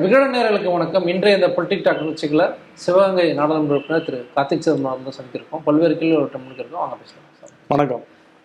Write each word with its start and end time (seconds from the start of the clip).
விகட 0.00 0.20
நேரலுக்கு 0.34 0.68
வணக்கம். 0.74 1.06
இன்றைய 1.12 1.38
இந்த 1.38 1.48
பொலிட்டிக் 1.54 1.82
டாக் 1.86 1.98
நிகழ்ச்சிகளை 2.02 2.44
சிவகங்கை 2.82 3.24
நாடாளுமன்ற 3.38 3.74
உறுப்பினர் 3.74 4.04
திரு 4.04 4.18
கார்த்திக் 4.34 4.62
சிதம்பரம் 4.66 5.02
தான் 5.06 5.16
சந்திக்கிறோம் 5.16 5.62
பல்வேறு 5.66 5.94
கேள்வி 5.98 6.14
ஒரு 6.18 6.28
இருக்கோம் 6.28 6.78
வாங்க 6.82 6.94
பேசலாம். 7.00 7.26
சார் 7.40 7.50
வணக்கம். 7.72 8.04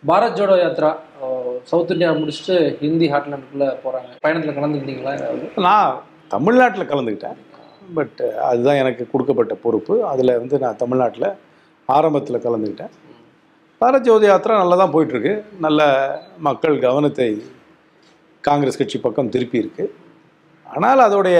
பாரத் 0.10 0.36
ஜோடோ 0.38 0.56
யாத்ரா 0.62 0.90
சவுத் 1.70 1.94
இந்தியா 1.96 2.10
முடிச்சுட்டு 2.22 2.56
ஹிந்தி 2.82 3.08
ஹாட்லாண்டுக்குள்ளே 3.14 3.70
போகிறாங்க 3.84 4.10
பயணத்தில் 4.26 4.58
கலந்துக்கிட்டீங்களா 4.58 5.14
நான் 5.68 6.02
தமிழ்நாட்டில் 6.34 6.90
கலந்துக்கிட்டேன். 6.90 7.38
பட் 8.00 8.20
அதுதான் 8.50 8.80
எனக்கு 8.82 9.06
கொடுக்கப்பட்ட 9.14 9.56
பொறுப்பு. 9.66 9.96
அதில் 10.14 10.34
வந்து 10.42 10.60
நான் 10.66 10.82
தமிழ்நாட்டில் 10.84 11.30
ஆரம்பத்தில் 11.98 12.44
கலந்துக்கிட்டேன். 12.48 12.94
பாரத் 13.84 14.08
ஜோதி 14.10 14.30
யாத்திரா 14.32 14.58
நல்லா 14.64 14.80
தான் 14.82 14.94
போயிட்டுருக்கு. 14.98 15.34
நல்ல 15.68 15.82
மக்கள் 16.50 16.76
கவனத்தை 16.88 17.30
காங்கிரஸ் 18.50 18.82
கட்சி 18.82 19.00
பக்கம் 19.08 19.34
திருப்பி 19.38 19.60
இருக்கு. 19.64 19.88
ஆனால் 20.76 21.02
அதோடைய 21.08 21.38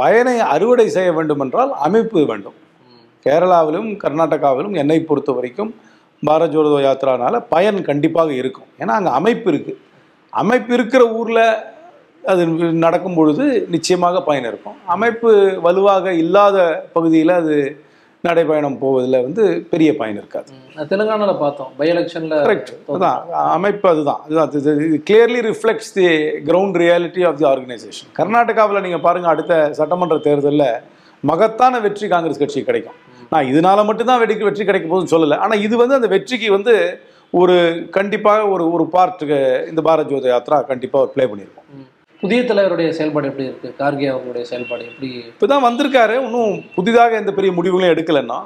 பயனை 0.00 0.34
அறுவடை 0.54 0.86
செய்ய 0.96 1.10
வேண்டுமென்றால் 1.18 1.72
அமைப்பு 1.86 2.20
வேண்டும். 2.30 2.56
கேரளாவிலும் 3.26 3.88
கர்நாடகாவிலும் 4.02 4.76
என்னை 4.82 4.98
பொறுத்த 5.08 5.30
வரைக்கும் 5.38 5.72
பாரத் 6.22 6.52
ஜோடோ 6.54 6.78
யாத்திரானால 6.86 7.34
பயன் 7.54 7.78
கண்டிப்பாக 7.88 8.30
இருக்கும். 8.40 8.68
ஏன்னா 8.82 8.94
அங்கே 8.98 9.12
அமைப்பு 9.18 9.46
இருக்குது 9.52 9.78
அமைப்பு 10.42 10.72
இருக்கிற 10.76 11.02
ஊரில் 11.18 11.44
அது 12.32 12.42
நடக்கும் 12.84 13.16
பொழுது 13.18 13.44
நிச்சயமாக 13.74 14.22
பயன் 14.28 14.48
இருக்கும். 14.50 14.76
அமைப்பு 14.94 15.30
வலுவாக 15.66 16.12
இல்லாத 16.22 16.58
பகுதியில் 16.96 17.32
அது 17.40 17.56
நடைபயணம் 18.26 18.78
போவதில் 18.80 19.22
வந்து 19.26 19.42
பெரிய 19.72 19.90
பயன் 19.98 20.18
இருக்காது. 20.20 20.50
தெலுங்கானாவில் 20.90 21.40
பார்த்தோம். 21.42 21.70
பை 21.78 21.86
எலெக்ஷனில் 21.92 22.34
கரெக்ட் 22.46 22.72
அதான் 22.94 23.20
அமைப்பு 23.56 23.86
அதுதான். 23.92 24.20
அதுதான் 24.26 24.50
இது 24.60 24.72
clearly 25.10 25.40
reflects 25.50 25.92
the 25.98 26.06
ground 26.48 26.78
reality 26.84 27.22
of 27.28 27.38
the 27.40 27.46
organisation 27.52 28.10
கர்நாடகாவில் 28.18 28.84
நீங்கள் 28.86 29.04
பாருங்கள் 29.06 29.32
அடுத்த 29.34 29.54
சட்டமன்ற 29.78 30.18
தேர்தலில் 30.26 30.66
மகத்தான 31.30 31.80
வெற்றி 31.86 32.06
காங்கிரஸ் 32.14 32.42
கட்சி 32.42 32.60
கிடைக்கும். 32.68 32.98
நான் 33.32 33.48
இதனால 33.52 33.80
மட்டும்தான் 33.88 34.20
வெடிக்கு 34.22 34.46
வெற்றி 34.48 34.64
கிடைக்க 34.68 34.86
போகுதுன்னு 34.88 35.14
சொல்லலை. 35.14 35.38
ஆனால் 35.44 35.62
இது 35.66 35.74
வந்து 35.82 35.98
அந்த 35.98 36.08
வெற்றிக்கு 36.14 36.50
வந்து 36.56 36.74
ஒரு 37.40 37.56
கண்டிப்பாக 37.96 38.46
ஒரு 38.52 38.64
ஒரு 38.74 38.84
பார்ட்டுக்கு 38.94 39.38
இந்த 39.70 39.80
பாரத் 39.88 40.12
ஜோதி 40.12 40.30
யாத்ரா 40.30 40.58
கண்டிப்பாக 40.70 41.04
ஒரு 41.04 41.12
ப்ளே 41.16 41.26
பண்ணியிருக்கோம். 41.32 41.66
புதிய 42.22 42.38
தலைவருடைய 42.48 42.88
செயல்பாடு 42.96 43.28
எப்படி 43.28 43.46
இருக்கு? 43.48 43.68
கார்கே 43.78 44.08
அவர்களுடைய 44.12 44.44
செயல்பாடு 44.48 44.82
எப்படி? 44.88 45.08
இப்போ 45.30 45.46
தான் 45.52 45.62
வந்திருக்காரு. 45.66 46.14
இன்னும் 46.24 46.54
புதிதாக 46.74 47.16
எந்த 47.20 47.32
பெரிய 47.36 47.50
முடிவுகளும் 47.58 47.92
எடுக்கலைன்னா 47.92 48.38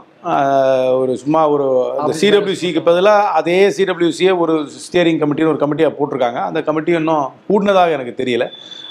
ஒரு 1.01 1.13
சும்மா 1.23 1.41
ஒரு 1.55 1.67
அந்த 2.03 2.13
சிடபிள்யூசிக்கு 2.21 2.83
பதிலாக 2.89 3.33
அதே 3.39 3.57
சிடபிள்யூசியை 3.79 4.33
ஒரு 4.43 4.55
ஸ்டியரிங் 4.85 5.19
கமிட்டின்னு 5.23 5.53
ஒரு 5.55 5.63
கமிட்டியாக 5.63 5.95
போட்டிருக்காங்க. 5.99 6.41
அந்த 6.51 6.61
கமிட்டி 6.69 6.95
இன்னும் 7.01 7.27
கூடினதாக 7.49 7.97
எனக்கு 7.97 8.15
தெரியல. 8.21 8.47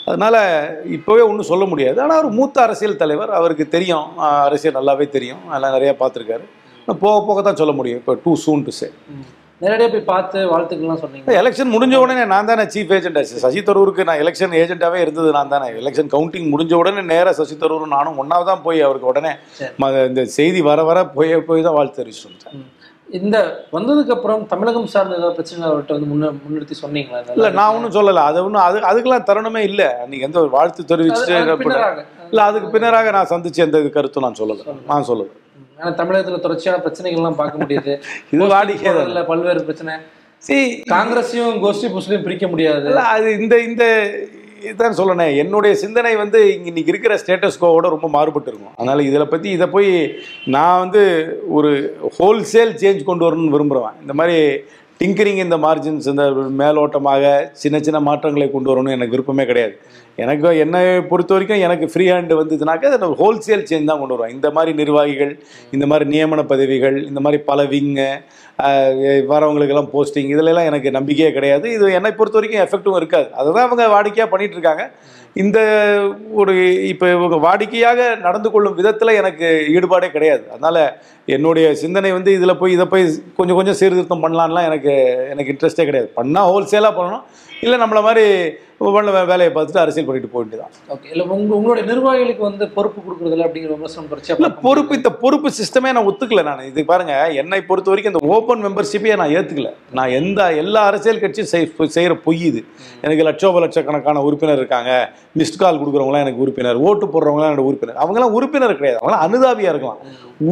அதனால் 0.09 0.39
இப்போவே 0.97 1.23
ஒன்றும் 1.29 1.49
சொல்ல 1.51 1.65
முடியாது. 1.73 1.97
ஆனால் 2.05 2.19
ஒரு 2.23 2.31
மூத்த 2.39 2.59
அரசியல் 2.65 3.01
தலைவர் 3.03 3.31
அவருக்கு 3.39 3.67
தெரியும். 3.77 4.09
அரசியல் 4.47 4.77
நல்லாவே 4.79 5.07
தெரியும். 5.15 5.41
அதெல்லாம் 5.51 5.75
நிறையா 5.77 5.93
பார்த்துருக்காரு. 6.01 6.45
போக 7.05 7.15
போக 7.29 7.39
தான் 7.47 7.61
சொல்ல 7.61 7.75
முடியும். 7.79 8.01
இப்போ 8.03 8.15
டூ 8.25 8.33
சூன் 8.45 8.65
டு 8.67 8.73
சே 8.81 8.89
நேரடியாக 9.63 9.89
போய் 9.91 10.07
பார்த்து 10.09 10.37
வாழ்த்துக்கள்லாம் 10.51 11.01
சொன்னீங்க. 11.01 11.35
எலெக்ஷன் 11.39 11.73
முடிஞ்ச 11.73 11.95
உடனே 12.01 12.25
நான் 12.31 12.49
தானே 12.49 12.65
சீஃப் 12.73 12.93
ஏஜென்ட் 12.95 13.19
சசி 13.37 13.61
தரூருக்கு 13.63 14.07
நான் 14.09 14.21
எலெக்ஷன் 14.23 14.55
ஏஜென்ட்டாகவே 14.61 15.01
இருந்தது 15.03 15.31
நான் 15.37 15.51
தானே. 15.51 15.67
எலெக்ஷன் 15.81 16.11
கவுண்டிங் 16.13 16.47
முடிஞ்ச 16.53 16.73
உடனே 16.79 17.03
நேராக 17.09 17.35
சசி 17.39 17.57
தரூரும் 17.57 17.95
நானும் 17.95 18.19
ஒன்றாவது 18.21 18.49
தான் 18.49 18.63
போய் 18.63 18.85
அவருக்கு 18.85 19.11
உடனே 19.11 19.33
இந்த 20.07 20.23
செய்தி 20.35 20.61
வர 20.67 20.79
வர 20.85 20.99
போய் 21.15 21.33
போய் 21.49 21.67
தான் 21.67 21.77
வாழ்த்து 21.77 21.99
தெரிவிச்சுட்டு 21.99 22.29
வந்துட்டேன் 22.29 22.57
ம். 22.59 22.69
இந்த 23.09 23.37
வந்ததுக்கு 23.73 24.13
அப்புறம் 24.15 24.43
தமிழகம் 24.51 24.87
சார்ந்த 24.91 25.17
ஏதாவது 25.17 25.35
பிரச்சனை 25.35 25.65
அவர்கிட்ட 25.67 25.93
வந்து 25.95 26.09
முன்ன 26.11 26.29
முன்னிறுத்தி 26.37 26.75
சொன்னீங்களா? 26.77 27.19
இல்லை 27.35 27.49
நான் 27.57 27.73
ஒன்றும் 27.75 27.95
சொல்லலை. 27.97 28.21
அது 28.29 28.39
ஒன்றும் 28.45 28.63
அது 28.63 28.87
அதுக்கெல்லாம் 28.89 29.27
தருணமே 29.27 29.61
இல்லை. 29.69 29.87
அன்றைக்கி 29.99 30.27
எந்த 30.27 30.39
ஒரு 30.39 30.51
வாழ்த்து 30.55 30.89
தெரிவிச்சுட்டு. 30.91 31.35
இல்லை 32.29 32.43
அதுக்கு 32.45 32.67
பின்னராக 32.73 33.11
நான் 33.11 33.31
சந்திச்ச 33.31 33.59
எந்த 33.65 33.79
கருத்தும் 33.95 34.25
நான் 34.25 34.39
சொல்லலை. 34.39 34.63
நான் 34.89 35.07
சொல்லலை. 35.09 35.31
ஆனா 35.79 35.91
தமிழகத்துல 35.99 36.39
தொடர்ச்சியான 36.39 36.81
பிரச்சனைகள்லாம் 36.85 37.39
பார்க்க 37.41 37.63
முடியுது. 37.63 37.93
இது 38.33 38.47
வாடிக்கை 38.53 38.89
தான். 38.93 39.07
இல்ல 39.07 39.23
பல்வேறு 39.23 39.63
பிரச்சனை. 39.63 39.93
சி 40.43 40.55
காங்கிரஸையும் 40.93 41.59
கோஷ்டி 41.63 41.89
புஷ்டியும் 41.93 42.25
பிரிக்க 42.27 42.47
முடியாது. 42.47 42.87
அது 43.15 43.27
இந்த 43.41 43.55
இந்த 43.61 43.85
இதான் 44.69 44.97
சொல்லணேன் 44.97 45.35
என்னுடைய 45.35 45.73
சிந்தனை 45.75 46.15
வந்து 46.15 46.39
இங்க 46.53 46.67
இன்னைக்கு 46.67 46.91
இருக்கிற 46.93 47.13
ஸ்டேட்டஸ் 47.17 47.59
கோவோட 47.61 47.87
ரொம்ப 47.89 48.07
மாறுபட்டு 48.07 48.49
இருக்கும். 48.51 48.75
அதனால 48.77 49.03
இதில் 49.03 49.31
பற்றி 49.33 49.49
இதை 49.49 49.67
போய் 49.67 49.89
நான் 50.45 50.79
வந்து 50.79 51.01
ஒரு 51.49 51.71
ஹோல்சேல் 52.19 52.73
சேஞ்ச் 52.83 53.03
கொண்டு 53.03 53.25
வரணும்னு 53.27 53.55
விரும்புகிறேன் 53.55 53.99
இந்த 54.01 54.13
மாதிரி 54.13 54.37
டிங்கரிங் 55.01 55.41
இந்த 55.43 55.57
மார்ஜின்ஸ் 55.57 56.07
இந்த 56.07 56.25
மேலோட்டமாக 56.61 57.23
சின்ன 57.53 57.79
சின்ன 57.79 57.99
மாற்றங்களை 57.99 58.47
கொண்டு 58.51 58.71
வரணும்னு 58.71 58.95
எனக்கு 58.97 59.15
விருப்பமே 59.15 59.45
கிடையாது. 59.45 59.75
எனக்கு 60.17 60.49
என்னை 60.63 60.81
பொறுத்த 61.09 61.33
வரைக்கும் 61.33 61.63
எனக்கு 61.67 61.85
ஃப்ரீ 61.91 62.05
ஹேண்டு 62.11 62.37
வந்ததுனாக்கா 62.39 62.89
அதை 62.97 63.09
ஹோல்சேல் 63.21 63.67
சேஞ்ச் 63.69 63.89
தான் 63.89 64.01
கொண்டு 64.01 64.15
வருவோம் 64.15 64.35
இந்த 64.37 64.47
மாதிரி 64.55 64.71
நிர்வாகிகள் 64.81 65.33
இந்த 65.75 65.85
மாதிரி 65.91 66.05
நியமன 66.13 66.43
பதவிகள் 66.51 66.97
இந்த 67.09 67.19
மாதிரி 67.25 67.39
பல 67.49 67.63
விங்கு 67.73 68.09
வரவங்களுக்கெல்லாம் 69.31 69.91
போஸ்டிங் 69.93 70.31
இதிலெல்லாம் 70.33 70.67
எனக்கு 70.71 70.89
நம்பிக்கையே 70.97 71.29
கிடையாது. 71.37 71.65
இது 71.75 71.85
என்னை 71.97 72.11
பொறுத்த 72.17 72.37
வரைக்கும் 72.37 72.63
எஃபெக்டும் 72.65 72.97
இருக்காது. 72.99 73.27
அதுதான் 73.39 73.67
அவங்க 73.67 73.85
வாடிக்கையாக 73.95 74.31
பண்ணிட்டு 74.33 74.57
இருக்காங்க. 74.57 74.83
இந்த 75.43 75.59
ஒரு 76.41 76.53
இப்போ 76.89 77.05
இவங்க 77.13 77.37
வாடிக்கையாக 77.45 78.01
நடந்து 78.25 78.49
கொள்ளும் 78.53 78.75
விதத்தில் 78.79 79.17
எனக்கு 79.21 79.47
ஈடுபாடே 79.75 80.09
கிடையாது. 80.15 80.43
அதனால் 80.53 80.81
என்னுடைய 81.35 81.67
சிந்தனை 81.83 82.11
வந்து 82.17 82.31
இதில் 82.37 82.59
போய் 82.61 82.75
இதை 82.77 82.85
போய் 82.93 83.05
கொஞ்சம் 83.39 83.57
கொஞ்சம் 83.59 83.79
சீர்திருத்தம் 83.79 84.23
பண்ணலான்லாம் 84.25 84.67
எனக்கு 84.69 84.93
எனக்கு 85.31 85.53
இன்ட்ரெஸ்டே 85.53 85.85
கிடையாது. 85.89 86.09
பண்ணால் 86.19 86.49
ஹோல்சேலாக 86.51 86.97
பண்ணணும். 86.99 87.25
இல்லை 87.65 87.79
நம்மளை 87.83 88.01
மாதிரி 88.09 88.25
பண்ண 88.95 89.23
வேலையை 89.31 89.51
பார்த்துட்டு 89.55 89.81
அரசியல் 89.83 90.07
பண்ணிட்டு 90.07 90.31
போயிட்டு 90.33 90.59
தான். 90.61 90.71
ஓகே 90.93 91.09
இல்ல 91.13 91.23
உங்க 91.37 91.53
உங்களுடைய 91.57 91.83
நிர்வாகிகளுக்கு 91.91 92.43
வந்து 92.49 92.65
பொறுப்பு 92.75 92.99
கொடுக்குறதுல 93.05 93.45
அப்படிங்கிற 93.47 93.73
விமர்சனம் 93.77 94.05
இல்ல 94.05 94.13
தொடர்ச்சியா 94.13 94.51
பொறுப்பு 94.67 94.97
இந்த 94.99 95.11
பொறுப்பு 95.23 95.49
சிஸ்டமே 95.59 95.91
நான் 95.97 96.07
ஒத்துக்கல 96.11 96.43
நான். 96.49 96.63
இது 96.71 96.85
பாருங்க 96.91 97.13
என்னை 97.41 97.59
பொறுத்த 97.69 97.91
வரைக்கும் 97.93 98.13
இந்த 98.13 98.23
ஓப்பன் 98.37 98.63
மெம்பர்ஷிப்பையே 98.67 99.17
நான் 99.21 99.33
ஏத்துக்கல. 99.37 99.71
நான் 99.99 100.15
எந்த 100.19 100.41
எல்லா 100.63 100.83
அரசியல் 100.91 101.21
கட்சியும் 101.23 101.51
செய் 101.53 101.69
செய்யற 101.97 102.15
பொய் 102.27 102.41
இது. 102.49 102.61
எனக்கு 103.05 103.27
லட்சோப 103.29 103.61
லட்சக்கணக்கான 103.65 104.23
உறுப்பினர் 104.27 104.61
இருக்காங்க. 104.61 104.91
மிஸ்ட் 105.41 105.61
கால் 105.63 105.79
கொடுக்குறவங்களாம் 105.81 106.25
எனக்கு 106.25 106.43
உறுப்பினர். 106.45 106.79
ஓட்டு 106.89 107.05
போடுறவங்களாம் 107.13 107.49
என்னோட 107.51 107.65
உறுப்பினர். 107.71 107.99
அவங்களாம் 108.03 108.35
உறுப்பினர் 108.39 108.77
கிடையாது. 108.79 108.99
அவங்களாம் 109.01 109.25
அனுதாபியா 109.27 109.71
இருக்கலாம். 109.73 110.01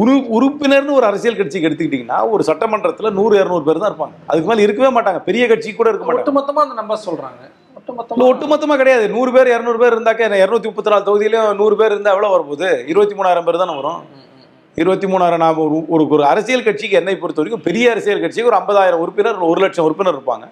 உரு 0.00 0.12
உறுப்பினர்னு 0.36 0.96
ஒரு 0.98 1.06
அரசியல் 1.10 1.38
கட்சிக்கு 1.38 1.68
எடுத்துக்கிட்டிங்கன்னா 1.68 2.18
ஒரு 2.34 2.42
சட்டமன்றத்தில் 2.50 3.16
நூறு 3.18 3.34
இரநூறு 3.40 3.64
பேர் 3.68 3.82
தான் 3.82 3.90
இருப்பாங்க. 3.92 4.14
அதுக்கு 4.30 4.50
மேலே 4.50 4.64
இருக்கவே 4.66 4.90
மாட்டாங்க. 4.98 5.20
பெரிய 5.28 5.46
கட்சி 5.52 5.74
கூட 5.80 5.88
இருக்க 5.90 6.06
மாட்டாங்க. 6.06 6.24
ஒட்டுமொத்தமா 6.24 6.62
அந்த 6.66 6.76
நம்பர் 6.80 7.04
சொல்றாங்க. 7.08 7.42
இல்ல 7.82 7.92
ஒட்டுமொத்தமா 8.00 8.26
ஒட்டுமொத்தமா 8.32 8.74
கிடையாது. 8.80 9.04
நூறு 9.14 9.30
பேர் 9.34 9.48
இரநூறு 9.52 9.78
பேர் 9.82 9.94
இருந்தாக்க 9.96 10.42
இருநூத்தி 10.42 10.68
முப்பத்தி 10.70 10.92
நாலு 10.92 11.06
தொகுதியிலும் 11.08 11.48
நூறு 11.60 11.74
பேர் 11.80 11.92
இருந்தா 11.94 12.12
எவ்வளவு 12.14 12.34
வரப்போகுது 12.34 12.68
இருபத்தி 12.92 13.14
மூணாயிரம் 13.18 13.46
பேர் 13.46 13.62
தானே 13.62 13.74
வரும். 13.80 14.02
இருபத்தி 14.82 15.06
மூணாயிரம் 15.12 15.42
நான் 15.44 15.58
ஒரு 15.64 15.78
ஒரு 15.94 16.04
ஒரு 16.16 16.24
அரசியல் 16.32 16.66
கட்சிக்கு 16.66 16.98
என்னை 17.00 17.14
பொறுத்த 17.22 17.40
வரைக்கும் 17.42 17.64
பெரிய 17.68 17.86
அரசியல் 17.94 18.22
கட்சிக்கு 18.24 18.50
ஒரு 18.50 18.58
ஐம்பதாயிரம் 18.60 19.02
உறுப்பினர் 19.04 19.40
ஒரு 19.52 19.60
லட்சம் 19.64 19.86
உறுப்பினர் 19.88 20.16
இருப்பாங்க. 20.18 20.46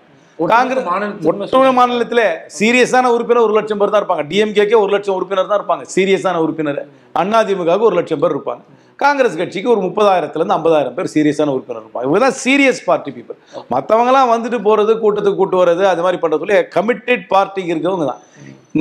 ஒட்டுமொத்த 1.28 1.72
மாநிலத்தில் 1.78 2.24
சீரியஸான 2.58 3.12
உறுப்பினர் 3.16 3.46
ஒரு 3.46 3.56
லட்சம் 3.58 3.80
பேர் 3.80 3.92
தான் 3.94 4.02
இருப்பாங்க. 4.02 4.24
டிஎம்கேக்கே 4.30 4.76
ஒரு 4.84 4.90
லட்சம் 4.96 5.16
உறுப்பினர் 5.18 5.50
தான் 5.52 5.60
இருப்பாங்க. 5.60 5.84
சீரியஸான 5.94 6.42
உறுப்பினர். 6.44 6.80
அதிமுகவுக்கு 7.22 7.88
ஒரு 7.90 7.98
லட்சம் 8.00 8.22
பேர் 8.24 8.34
இருப்பாங்க. 8.36 8.62
காங்கிரஸ் 9.02 9.38
கட்சிக்கு 9.40 9.72
ஒரு 9.74 9.80
முப்பதாயிரத்துலேருந்து 9.86 10.56
ஐம்பதாயிரம் 10.58 10.96
பேர் 10.96 11.12
சீரியஸான 11.14 11.52
உறுப்பினர் 11.56 11.82
இருப்பாங்க. 11.82 12.06
இவங்க 12.08 12.20
தான் 12.24 12.36
சீரியஸ் 12.44 12.80
பார்ட்டி 12.88 13.10
பீப்புள். 13.16 13.38
மற்றவங்களாம் 13.74 14.32
வந்துட்டு 14.34 14.58
போகிறது 14.68 14.94
கூட்டத்துக்கு 15.04 15.40
கூட்டு 15.42 15.60
வர்றது 15.62 15.84
அது 15.92 16.04
மாதிரி 16.06 16.20
பண்றதுல 16.24 16.58
கமிட்டட் 16.76 17.24
பார்ட்டிக்கு 17.34 17.74
இருக்கவங்க 17.74 18.06
தான் 18.10 18.22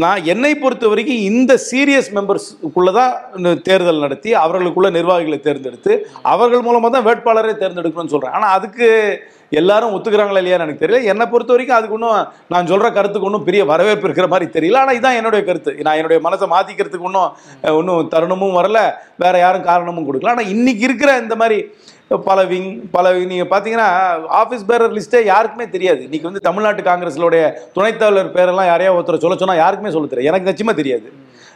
நான் 0.02 0.25
என்னை 0.31 0.52
பொறுத்த 0.62 0.90
வரைக்கும் 0.90 1.24
இந்த 1.30 1.52
சீரியஸ் 1.70 2.09
மெம்பர்ஸ்க்குள்ள 2.18 2.90
தான் 2.97 3.14
தேர்தல் 3.68 4.03
நடத்தி 4.06 4.30
அவர்களுக்குள்ள 4.44 4.90
நிர்வாகிகளை 4.97 5.40
தேர்ந்தெடுத்து 5.47 5.94
அவர்கள் 6.34 6.66
மூலமாக 6.68 6.92
தான் 6.96 7.06
வேட்பாளரை 7.08 7.53
தேர்ந்தெடுக்கணும்னு 7.62 8.14
சொல்கிறேன் 8.14 8.36
ஆனால் 8.40 8.56
அதுக்கு 8.58 8.88
எல்லாரும் 9.59 9.94
ஒத்துக்கிறாங்களா 9.96 10.42
இல்லையான்னு 10.42 10.66
எனக்கு 10.66 10.84
தெரியல. 10.84 11.00
என்னை 11.12 11.25
பொறுத்த 11.31 11.52
வரைக்கும் 11.53 11.78
அதுக்கு 11.78 11.96
ஒன்றும் 11.98 12.18
நான் 12.53 12.69
சொல்கிற 12.72 12.90
கருத்துக்கு 12.98 13.28
ஒன்றும் 13.30 13.46
பெரிய 13.48 13.62
வரவேற்பு 13.72 14.08
இருக்கிற 14.08 14.28
மாதிரி 14.34 14.48
தெரியல. 14.58 14.81
ஆனால் 14.84 14.98
இதுதான் 14.98 15.18
என்னுடைய 15.19 15.44
கருத்து. 15.48 15.72
நான் 15.88 16.00
என்னுடைய 16.00 16.19
மனசை 16.28 16.48
மாற்றிக்கிறதுக்கு 16.56 17.09
ஒன்றும் 17.09 17.31
ஒன்றும் 17.80 18.12
தருணமும் 18.13 18.57
வரல. 18.60 18.81
வேற 19.24 19.34
யாரும் 19.45 19.68
காரணமும் 19.72 20.07
கொடுக்கல. 20.10 20.34
ஆனால் 20.36 20.51
இன்னைக்கு 20.56 20.86
இருக்கிற 20.89 21.13
இந்த 21.24 21.38
மாதிரி 21.44 21.60
பல 22.18 22.44
விங் 22.44 22.90
பல 22.92 23.14
நீங்கள் 23.14 23.48
பார்த்தீங்கன்னா 23.48 23.88
ஆஃபீஸ் 24.34 24.66
பேரர் 24.68 24.94
லிஸ்ட்டே 24.94 25.24
யாருக்குமே 25.24 25.70
தெரியாது. 25.70 25.98
இன்னைக்கு 25.98 26.22
வந்து 26.22 26.40
தமிழ்நாட்டு 26.40 26.82
காங்கிரஸினுடைய 26.82 27.52
துணைத் 27.74 28.00
தலைவர் 28.00 28.34
பேரெல்லாம் 28.34 28.66
யாரையா 28.66 28.94
ஒருத்தர் 28.94 29.18
சொல்ல 29.18 29.38
சொன்னால் 29.38 29.58
யாருக்குமே 29.58 29.92
சொல்ல 29.92 30.08
தெரியாது. 30.08 30.38
எனக்கு 30.38 30.64
நிச்சயமா 30.64 30.76
தெரியாது. 30.76 31.12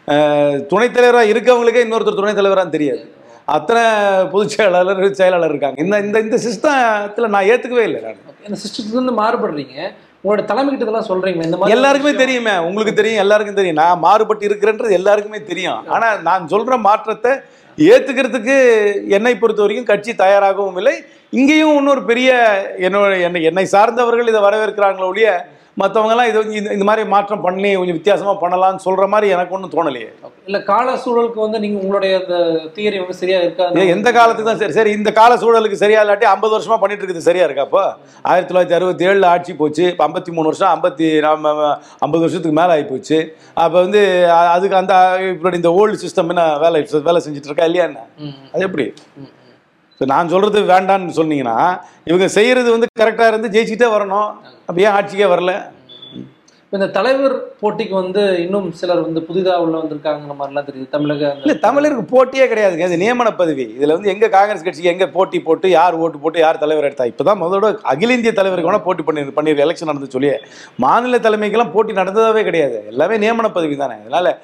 அஹ், 0.07 0.65
துணைத் 0.65 0.93
தலைவராக 0.93 1.25
இருக்கவங்களுக்கே 1.25 1.83
இன்னொருத்தர் 1.83 2.15
துணைத் 2.15 2.37
தலைவரான்னு 2.37 2.69
தெரியாது. 2.69 3.11
அத்தனை 3.45 3.83
பொதுச் 4.25 4.49
செயலாளர் 4.49 5.13
செயலாளர் 5.13 5.49
இருக்காங்க. 5.49 5.81
இந்த 5.81 5.99
இந்த 5.99 6.19
இந்த 6.19 6.35
சிஸ்டத்தில் 6.35 7.27
நான் 7.27 7.43
ஏற்றுக்கவே 7.43 7.81
இல்லை 7.81 8.01
நான். 8.01 8.15
இந்த 8.47 8.59
சிஸ்டத்துல 8.59 8.91
இருந்து 8.91 9.11
மாறுபடுறீங்க. 9.11 9.89
உங்களோட 10.23 10.45
தலைமை 10.45 10.77
கிட்ட 10.77 10.91
இதெல்லாம் 10.91 11.07
சொல்றீங்க. 11.09 11.43
இந்த 11.43 11.57
மாதிரி 11.57 11.77
எல்லாருக்குமே. 11.77 12.17
தெரியுமே. 12.17 12.57
உங்களுக்கு 12.57 12.93
தெரியும் 12.93 13.19
எல்லாருக்கும் 13.19 13.55
தெரியும். 13.55 13.75
நான் 13.75 13.99
மாறுபட்டு 13.99 14.47
இருக்கிறேன்றது 14.47 14.91
எல்லாருக்குமே 14.91 15.43
தெரியும். 15.43 15.87
ஆனா 15.87 16.15
நான் 16.15 16.47
சொல்ற 16.51 16.79
மாற்றத்தை 16.79 17.31
ஏற்றுக்கிறதுக்கு 17.77 18.55
என்னை 19.17 19.33
பொறுத்த 19.37 19.61
வரைக்கும் 19.61 19.91
கட்சி 19.91 20.11
தயாராகவும் 20.15 20.77
இல்லை. 20.77 20.95
இங்கேயும் 21.39 21.77
இன்னொரு 21.77 22.03
பெரிய 22.05 22.31
என்னோட 22.87 23.21
என்னை 23.27 23.43
என்னை 23.49 23.65
சார்ந்தவர்கள் 23.65 24.31
இதை 24.31 24.41
வரவேற்கிறாங்களோ 24.41 25.09
ஒழிய 25.11 25.29
மற்றவங்கலாம் 25.77 26.27
இது 26.29 26.39
இந்த- 26.71 26.87
மாதிரி 26.87 27.03
மாற்றம் 27.11 27.43
பண்ணி 27.43 27.69
கொஞ்சம் 27.73 27.97
வித்தியாசமாக 27.97 28.35
பண்ணலாம்னு 28.41 28.81
சொல்கிற 28.83 29.05
மாதிரி 29.09 29.27
எனக்கு 29.33 29.55
ஒன்றும் 29.55 29.71
தோணலையே. 29.73 30.09
இல்ல 30.47 30.57
கால 30.67 30.87
சூழலுக்கு 31.03 31.39
வந்து 31.41 31.61
நீங்க 31.63 31.77
உங்களுடைய 31.81 32.13
அந்த 32.19 32.35
தியரி 32.75 32.97
வந்து 32.99 33.17
சரியா 33.19 33.37
இருக்காது 33.41 33.79
ஏன் 33.81 33.91
எந்த 33.93 34.09
காலத்துக்கு 34.15 34.49
தான் 34.49 34.61
சரி 34.61 34.75
சரி 34.77 34.91
இந்த 34.97 35.11
கால 35.17 35.37
சூழலுக்கு 35.41 35.81
சரியா 35.81 36.01
இல்லாட்டி 36.03 36.27
ஐம்பது 36.31 36.55
வருஷமா 36.55 36.77
பண்ணிட்டு 36.79 37.03
இருக்குது 37.03 37.27
சரியா 37.27 37.45
இருக்கா 37.47 37.65
அப்போ? 37.67 37.83
ஆயிரத்தி 38.25 38.49
தொள்ளாயிரத்தி 38.49 38.77
அறுபத்தி 38.79 39.07
ஏழில் 39.07 39.29
ஆட்சி 39.31 39.53
போச்சு 39.61 39.83
இப்போ 39.89 40.05
ஐம்பத்தி 40.07 40.33
மூணு 40.35 40.49
வருஷம் 40.51 40.71
ஐம்பத்தி 40.73 41.07
ஐம்பது 42.01 42.23
வருஷத்துக்கு 42.23 42.59
மேலே 42.59 42.73
ஆகி 42.75 42.85
போச்சு. 42.85 43.19
அப்போ 43.57 43.77
வந்து 43.79 44.01
அதுக்கு 44.51 44.77
அந்த 44.77 44.95
இப்படி 45.31 45.59
இந்த 45.61 45.71
ஓல்டு 45.79 46.03
சிஸ்டம் 46.03 46.31
என்ன 46.33 46.45
வேலை 46.59 46.79
வேலை 47.05 47.21
செஞ்சுட்டு 47.25 47.49
இருக்கா 47.51 47.67
இல்லையா 47.69 47.87
என்ன? 47.89 48.03
அது 48.53 48.65
எப்படி. 48.65 48.87
இப்போ 50.03 50.13
நான் 50.15 50.31
சொல்றது 50.31 50.59
வேண்டான்னு 50.71 51.13
சொன்னீங்கன்னா 51.17 51.59
இவங்க 52.09 52.25
செய்யறது 52.35 52.69
வந்து 52.73 52.87
கரெக்டாக 53.01 53.31
இருந்து 53.31 53.51
ஜெயிச்சுட்டே 53.53 53.87
வரணும். 53.93 54.29
அப்போ 54.67 54.79
ஏன் 54.85 54.95
ஆட்சிக்கே 54.95 55.27
வரல? 55.33 55.51
இப்ப 56.63 56.75
இந்த 56.79 56.87
தலைவர் 56.97 57.35
போட்டிக்கு 57.61 57.95
வந்து 57.99 58.21
இன்னும் 58.43 58.65
சிலர் 58.79 59.03
வந்து 59.05 59.21
புதிதா 59.27 59.53
உள்ள 59.63 59.75
வந்திருக்காங்கிற 59.81 60.33
மாதிரிலாம் 60.39 60.67
தெரியுது. 60.69 60.87
தமிழக 60.95 61.29
இல்லை 61.43 61.55
தமிழருக்கு 61.65 62.03
போட்டியே 62.13 62.45
கிடையாதுங்க 62.53 62.87
இது 62.89 62.97
நியமன 63.03 63.31
பதவி. 63.41 63.65
இதில் 63.77 63.95
வந்து 63.95 64.11
எங்க 64.13 64.29
காங்கிரஸ் 64.35 64.65
கட்சிக்கு 64.65 64.91
எங்க 64.93 65.07
போட்டி 65.15 65.39
போட்டு 65.47 65.69
யார் 65.77 65.99
ஓட்டு 66.05 66.19
போட்டு 66.23 66.41
யார் 66.45 66.61
தலைவர் 66.63 66.87
எடுத்தா? 66.89 67.07
இப்பதான் 67.11 67.41
முதலோட 67.43 67.69
அகில 67.93 68.17
இந்திய 68.17 68.33
தலைவருக்கு 68.39 68.71
வேணா 68.71 68.83
போட்டி 68.89 69.05
பண்ணி 69.09 69.23
பண்ணிருக்க 69.37 69.67
எலெக்ஷன் 69.67 69.91
நடந்து 69.91 70.13
சொல்லி 70.15 70.31
மாநில 70.85 71.21
தலைமைக்கெல்லாம் 71.27 71.73
போட்டி 71.77 71.95
நடந்ததாவே 72.01 72.43
கிடையாது. 72.49 72.79
எல்லாமே 72.93 73.21
நியமன 73.25 73.53
பதவி 73.59 73.77
தானே. 73.83 73.97
அதனால 74.03 74.35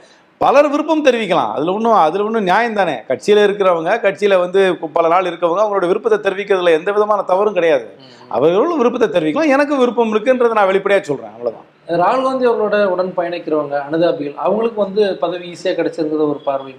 பலர் 0.43 0.67
விருப்பம் 0.73 1.05
தெரிவிக்கலாம். 1.05 1.51
அதுல 1.55 1.71
ஒன்றும் 1.77 1.95
அதுல 2.03 2.25
ஒன்றும் 2.27 2.45
நியாயம் 2.49 2.77
தானே? 2.79 2.93
கட்சியில 3.09 3.39
இருக்கிறவங்க 3.47 3.93
கட்சியில 4.05 4.37
வந்து 4.43 4.59
பல 4.97 5.07
நாள் 5.13 5.29
இருக்கவங்க 5.29 5.63
அவங்களோட 5.63 5.87
விருப்பத்தை 5.91 6.19
தெரிவிக்கிறதுல 6.25 6.75
எந்த 6.79 6.89
விதமான 6.97 7.21
தவறும் 7.31 7.57
கிடையாது. 7.57 7.87
அவர்களும் 8.35 8.81
விருப்பத்தை 8.81 9.09
தெரிவிக்கலாம். 9.15 9.53
எனக்கு 9.55 9.75
விருப்பம் 9.77 10.13
இருக்குன்றதை 10.13 10.57
நான் 10.59 10.69
வெளிப்படையா 10.71 11.01
சொல்றேன். 11.09 11.33
அவ்வளவுதான். 11.35 11.65
ராகுல் 12.03 12.25
காந்தி 12.27 12.47
அவர்களோட 12.47 12.77
உடன் 12.93 13.13
பயணிக்கிறவங்க 13.17 13.75
அனுதாபிகள் 13.87 14.41
அவங்களுக்கு 14.45 14.79
வந்து 14.85 15.03
பதவி 15.23 15.45
ஈஸியா 15.53 15.73
கிடைச்சிருக்கிற 15.79 16.23
ஒரு 16.33 16.41
பார்வை. 16.49 16.75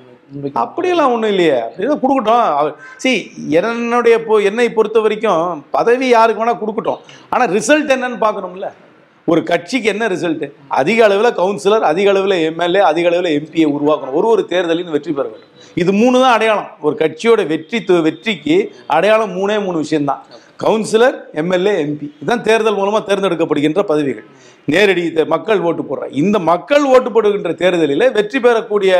அப்படியெல்லாம் 0.64 1.12
ஒன்றும் 1.14 1.32
இல்லையே. 1.34 1.56
அப்படிதான் 1.64 2.02
கொடுக்கட்டும். 2.02 2.74
சி 3.02 3.12
என்னுடைய 3.60 4.16
என்னை 4.50 4.66
பொறுத்த 4.76 5.00
வரைக்கும் 5.06 5.64
பதவி 5.76 6.08
யாருக்கு 6.08 6.42
வேணால் 6.42 6.62
கொடுக்கட்டும். 6.62 7.00
ஆனால் 7.30 7.52
ரிசல்ட் 7.56 7.94
என்னன்னு 7.96 8.24
பார்க்கணும்ல. 8.26 8.68
ஒரு 9.30 9.40
கட்சிக்கு 9.50 9.88
என்ன 9.92 10.04
ரிசல்ட் 10.12 10.44
அதிக 10.80 10.98
அளவில் 11.06 11.36
கவுன்சிலர் 11.40 11.84
அதிக 11.90 12.06
அளவில் 12.12 12.36
எம்எல்ஏ 12.48 12.82
அதிக 12.90 13.06
அளவில் 13.10 13.34
எம்பியை 13.38 13.66
உருவாக்கணும். 13.76 14.16
ஒரு 14.18 14.26
ஒரு 14.32 14.42
தேர்தலையும் 14.52 14.94
வெற்றி 14.96 15.12
பெற 15.18 15.26
வேண்டும். 15.32 15.50
இது 15.82 15.90
மூணு 16.00 16.16
தான் 16.22 16.34
அடையாளம். 16.36 16.70
ஒரு 16.86 16.94
கட்சியோட 17.02 17.40
வெற்றி 17.52 17.78
வெற்றிக்கு 18.06 18.56
அடையாளம் 18.96 19.34
மூணே 19.38 19.56
மூணு 19.66 19.78
விஷயம்தான். 19.84 20.22
கவுன்சிலர் 20.64 21.16
எம்எல்ஏ 21.40 21.74
எம்பி 21.84 22.06
இதுதான் 22.20 22.42
தேர்தல் 22.48 22.78
மூலமாக 22.80 23.02
தேர்ந்தெடுக்கப்படுகின்ற 23.10 23.82
பதவிகள். 23.92 24.26
நேரடி 24.68 25.02
மக்கள் 25.32 25.60
ஓட்டு 25.68 25.82
போடுற. 25.82 26.04
இந்த 26.22 26.36
மக்கள் 26.50 26.84
ஓட்டு 26.94 27.10
போடுகின்ற 27.14 27.52
தேர்தலில் 27.62 28.04
வெற்றி 28.16 28.38
பெறக்கூடிய 28.44 28.92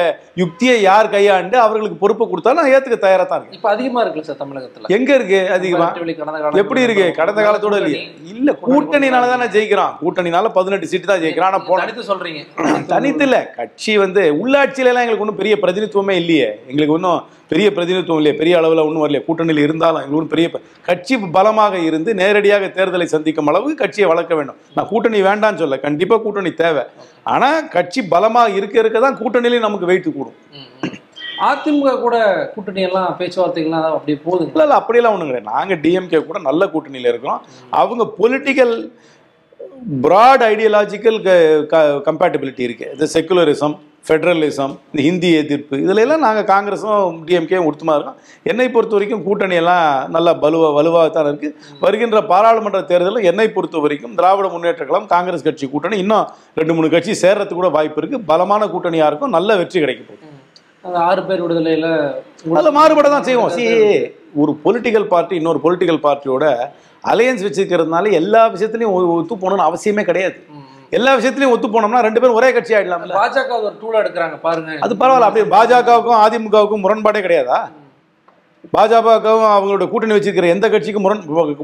யுக்தியை 0.43 0.77
யார் 0.83 1.11
கையாண்டு 1.15 1.57
அவர்களுக்கு 1.65 1.99
பொறுப்பு 2.03 2.25
கொடுத்தா 2.31 2.55
நான் 2.59 2.71
ஏத்துக்க 2.75 2.99
தயாரா 3.07 3.25
தான் 3.25 3.41
இருக்கேன். 3.41 3.59
இப்ப 3.59 3.71
அதிகமா 3.75 4.03
இருக்குல்ல 4.05 4.29
சார் 4.31 4.41
தமிழகத்துல? 4.43 4.91
எங்க 4.99 5.11
இருக்கு 5.19 5.41
அதிகமா? 5.59 5.89
எப்படி 6.63 6.83
இருக்கு? 6.87 7.07
கடந்த 7.21 7.41
காலத்தோட 7.47 7.77
இல்லையா. 7.83 8.01
இல்ல 8.35 8.51
கூட்டணினால 8.69 9.29
தானே 9.33 9.49
ஜெயிக்கிறான். 9.57 9.95
கூட்டணினால 10.05 10.53
பதினெட்டு 10.59 10.91
சீட்டு 10.93 11.11
தான் 11.13 11.23
ஜெயிக்கிறான். 11.25 11.53
ஆனா 11.53 11.63
போன 11.71 11.81
தனித்து 11.85 12.09
சொல்றீங்க. 12.13 12.41
தனித்து 12.95 13.27
இல்ல 13.29 13.39
கட்சி 13.59 13.93
வந்து 14.05 14.25
உள்ளாட்சியில 14.43 14.93
எல்லாம் 14.93 15.05
எங்களுக்கு 15.07 15.27
ஒன்றும் 15.27 15.43
பெரிய 15.43 15.57
பிரதிநிதித்துவமே 15.65 16.17
இல்லையே. 16.23 16.49
எங்களுக்கு 16.71 16.97
ஒன்றும் 16.99 17.21
பெரிய 17.53 17.69
பிரதிநிதித்துவம் 17.77 18.21
இல்லையே. 18.21 18.37
பெரிய 18.41 18.55
அளவில் 18.59 18.85
ஒன்றும் 18.87 19.05
வரலையே. 19.05 19.23
கூட்டணியில் 19.29 19.63
இருந்தாலும் 19.67 20.01
எங்களுக்கு 20.03 20.19
ஒன்றும் 20.19 20.35
பெரிய 20.35 20.49
கட்சி 20.89 21.15
பலமாக 21.37 21.79
இருந்து 21.89 22.11
நேரடியாக 22.21 22.67
தேர்தலை 22.77 23.07
சந்திக்கும் 23.15 23.49
அளவுக்கு 23.53 23.83
கட்சியை 23.83 24.09
வளர்க்க 24.13 24.35
வேண்டும். 24.39 24.59
நான் 24.77 24.89
கூட்டணி 24.93 25.19
வேண்டாம்னு 25.51 25.63
சொல்ல. 25.65 25.77
கண்டிப்பா 25.87 26.17
கூட்டணி 26.25 26.51
தேவை. 26.63 26.83
ஆனா 27.35 27.49
கட்சி 27.77 28.01
பலமாக 28.15 28.57
இருக்க 28.59 28.77
இருக்க 28.83 28.99
தான் 29.07 29.21
கூட்டணியிலையும் 29.21 29.67
நமக்கு 29.69 29.91
வெயிட் 29.91 30.09
கூடும். 30.17 30.39
அதிமுக 31.51 31.93
கூட 32.05 32.17
கூட்டணி 32.55 32.81
எல்லாம் 32.87 33.13
பேச்சுவார்த்தைகள்லாம் 33.19 33.85
அப்படியே 33.99 34.19
போகுதுங்களா 34.25 34.55
இல்லை 34.55 34.65
இல்லை 34.67 34.79
அப்படியெல்லாம் 34.81 35.15
ஒன்றும் 35.17 35.31
கிடையாது. 35.31 35.53
நாங்கள் 35.55 35.81
டிஎம்கே 35.85 36.21
கூட 36.31 36.39
நல்ல 36.49 36.63
கூட்டணியில் 36.75 37.11
இருக்கிறோம். 37.13 37.41
அவங்க 37.83 38.05
பொலிட்டிக்கல் 38.19 38.75
பிராட் 40.05 40.45
ஐடியாலஜிக்கல் 40.53 41.19
கம்பேட்டபிலிட்டி 42.09 42.63
இருக்கு. 42.69 42.89
இது 42.97 43.09
செக்குலரிசம் 43.15 43.77
ஃபெடரலிசம் 44.07 44.73
இந்த 44.91 45.01
ஹிந்தி 45.07 45.29
எதிர்ப்பு 45.41 45.77
இதுல 45.83 46.03
எல்லாம் 46.05 46.23
நாங்கள் 46.27 46.47
காங்கிரஸும் 46.53 47.17
டிஎம்கேயும் 47.27 47.67
உறுத்துமா 47.69 47.95
இருக்கோம். 47.97 48.17
என்னை 48.51 48.67
பொறுத்த 48.75 48.95
வரைக்கும் 48.97 49.23
கூட்டணி 49.27 49.57
எல்லாம் 49.63 49.87
நல்லா 50.15 50.33
வலுவா 50.45 50.69
வலுவாக 50.79 51.11
தான் 51.17 51.29
இருக்கு. 51.31 51.49
வருகின்ற 51.85 52.21
பாராளுமன்ற 52.33 52.81
தேர்தலில் 52.91 53.29
என்னை 53.31 53.47
பொறுத்த 53.57 53.83
வரைக்கும் 53.85 54.15
திராவிட 54.21 54.49
முன்னேற்ற 54.55 54.83
கழகம் 54.85 55.11
காங்கிரஸ் 55.15 55.47
கட்சி 55.49 55.69
கூட்டணி 55.73 55.99
இன்னும் 56.05 56.27
ரெண்டு 56.61 56.75
மூணு 56.79 56.91
கட்சி 56.95 57.15
சேர்றதுக்கு 57.25 57.61
கூட 57.61 57.71
வாய்ப்பு 57.77 58.01
இருக்கு. 58.03 58.21
பலமான 58.31 58.69
கூட்டணியாக 58.75 59.11
இருக்கும். 59.13 59.35
நல்ல 59.37 59.57
வெற்றி 59.61 59.81
கிடைக்க 59.85 60.03
போகுது. 60.09 60.27
ஆறு 61.09 61.23
பேர் 61.29 61.45
விடுதலையில 61.45 61.87
அதில் 62.59 62.77
மாறுபட 62.79 63.09
தான் 63.15 63.27
செய்வோம். 63.29 63.53
சி 63.57 63.65
ஒரு 64.43 64.53
பொலிட்டிக்கல் 64.65 65.11
பார்ட்டி 65.13 65.35
இன்னொரு 65.41 65.61
பொலிட்டிக்கல் 65.65 66.05
பார்ட்டியோட 66.07 66.45
அலையன்ஸ் 67.13 67.45
வச்சுக்கிறதுனால 67.47 68.11
எல்லா 68.21 68.43
விஷயத்துலையும் 68.55 68.95
ஒத்து 69.19 69.35
போகணும்னு 69.43 69.69
அவசியமே 69.69 70.03
கிடையாது. 70.09 70.39
எல்லா 70.97 71.11
விஷயத்துலையும் 71.17 71.55
ஒத்து 71.55 71.69
போனோம்னா 71.75 72.01
ரெண்டு 72.07 72.21
பேரும் 72.21 72.39
ஒரே 72.39 72.49
கட்சி 72.55 72.73
ஆயிடலாம்ல. 72.77 73.13
பாஜக 73.21 73.51
ஒரு 73.67 73.75
டூலா 73.83 73.99
எடுக்கிறாங்க 74.03 74.37
பாருங்க. 74.47 74.79
அது 74.87 74.95
பரவாயில்ல 75.03 75.29
அப்படியே 75.29 75.47
பாஜகவுக்கும் 75.57 76.21
அதிமுகவுக்கும் 76.25 76.85
முரண்பாடே 76.85 77.21
கிடையாதா? 77.27 77.59
பாஜகவுக்கும் 78.77 79.45
அவங்களோட 79.53 79.85
கூட்டணி 79.93 80.15
வச்சிருக்கிற 80.17 80.49
எந்த 80.55 80.67
கட்சிக்கும் 80.73 81.05
முரண் 81.07 81.23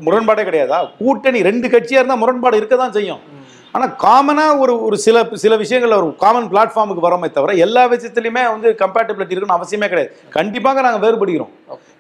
முரண்பாடே 0.08 0.44
கிடையாதா? 0.49 0.78
கூட்டணி 1.00 1.40
ரெண்டு 1.49 1.69
கட்சியா 1.75 2.00
இருந்தா 2.00 2.19
முரண்பாடு 2.23 2.61
இருக்க 2.61 2.76
தான் 2.82 2.96
செய்யும். 2.99 3.23
ஆனா 3.76 3.87
காமனா 4.05 4.44
ஒரு 4.62 4.75
ஒரு 4.87 4.96
சில 5.06 5.17
சில 5.43 5.55
விஷயங்கள்ல 5.62 5.96
ஒரு 6.02 6.08
காமன் 6.22 6.49
பிளாட்ஃபார்முக்கு 6.52 7.06
வரமே 7.06 7.29
தவிர 7.37 7.55
எல்லா 7.67 7.82
விஷயத்துலையுமே 7.94 8.43
வந்து 8.55 8.69
கம்பேட்டபிலிட்டி 8.82 9.34
இருக்குன்னு 9.34 9.58
அவசியமே 9.58 9.88
கிடையாது. 9.93 10.12
கண்டிப்பாக 10.37 10.84
நாங்க 10.87 11.00
வேறுபடுகிறோம். 11.06 11.52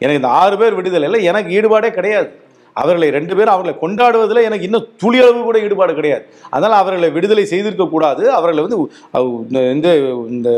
எனக்கு 0.02 0.20
இந்த 0.20 0.32
ஆறு 0.42 0.56
பேர் 0.60 0.78
விடுதலையில் 0.78 1.26
எனக்கு 1.30 1.50
ஈடுபாடே 1.58 1.90
கிடையாது. 1.98 2.30
அவர்களை 2.76 3.10
ரெண்டு 3.10 3.36
பேரும் 3.36 3.54
அவர்களை 3.54 3.78
கொண்டாடுவதில் 3.80 4.42
எனக்கு 4.42 4.64
இன்னும் 4.64 4.86
துளியளவு 5.02 5.42
கூட 5.42 5.58
ஈடுபாடு 5.58 5.94
கிடையாது. 5.94 6.26
அதனால் 6.50 6.78
அவர்களை 6.78 7.10
விடுதலை 7.10 7.44
செய்திருக்க 7.44 7.86
கூடாது 7.86 8.30
அவர்களை 8.32 8.64
வந்து 8.64 8.92
இந்த- 9.72 10.24
இந்த 10.28 10.50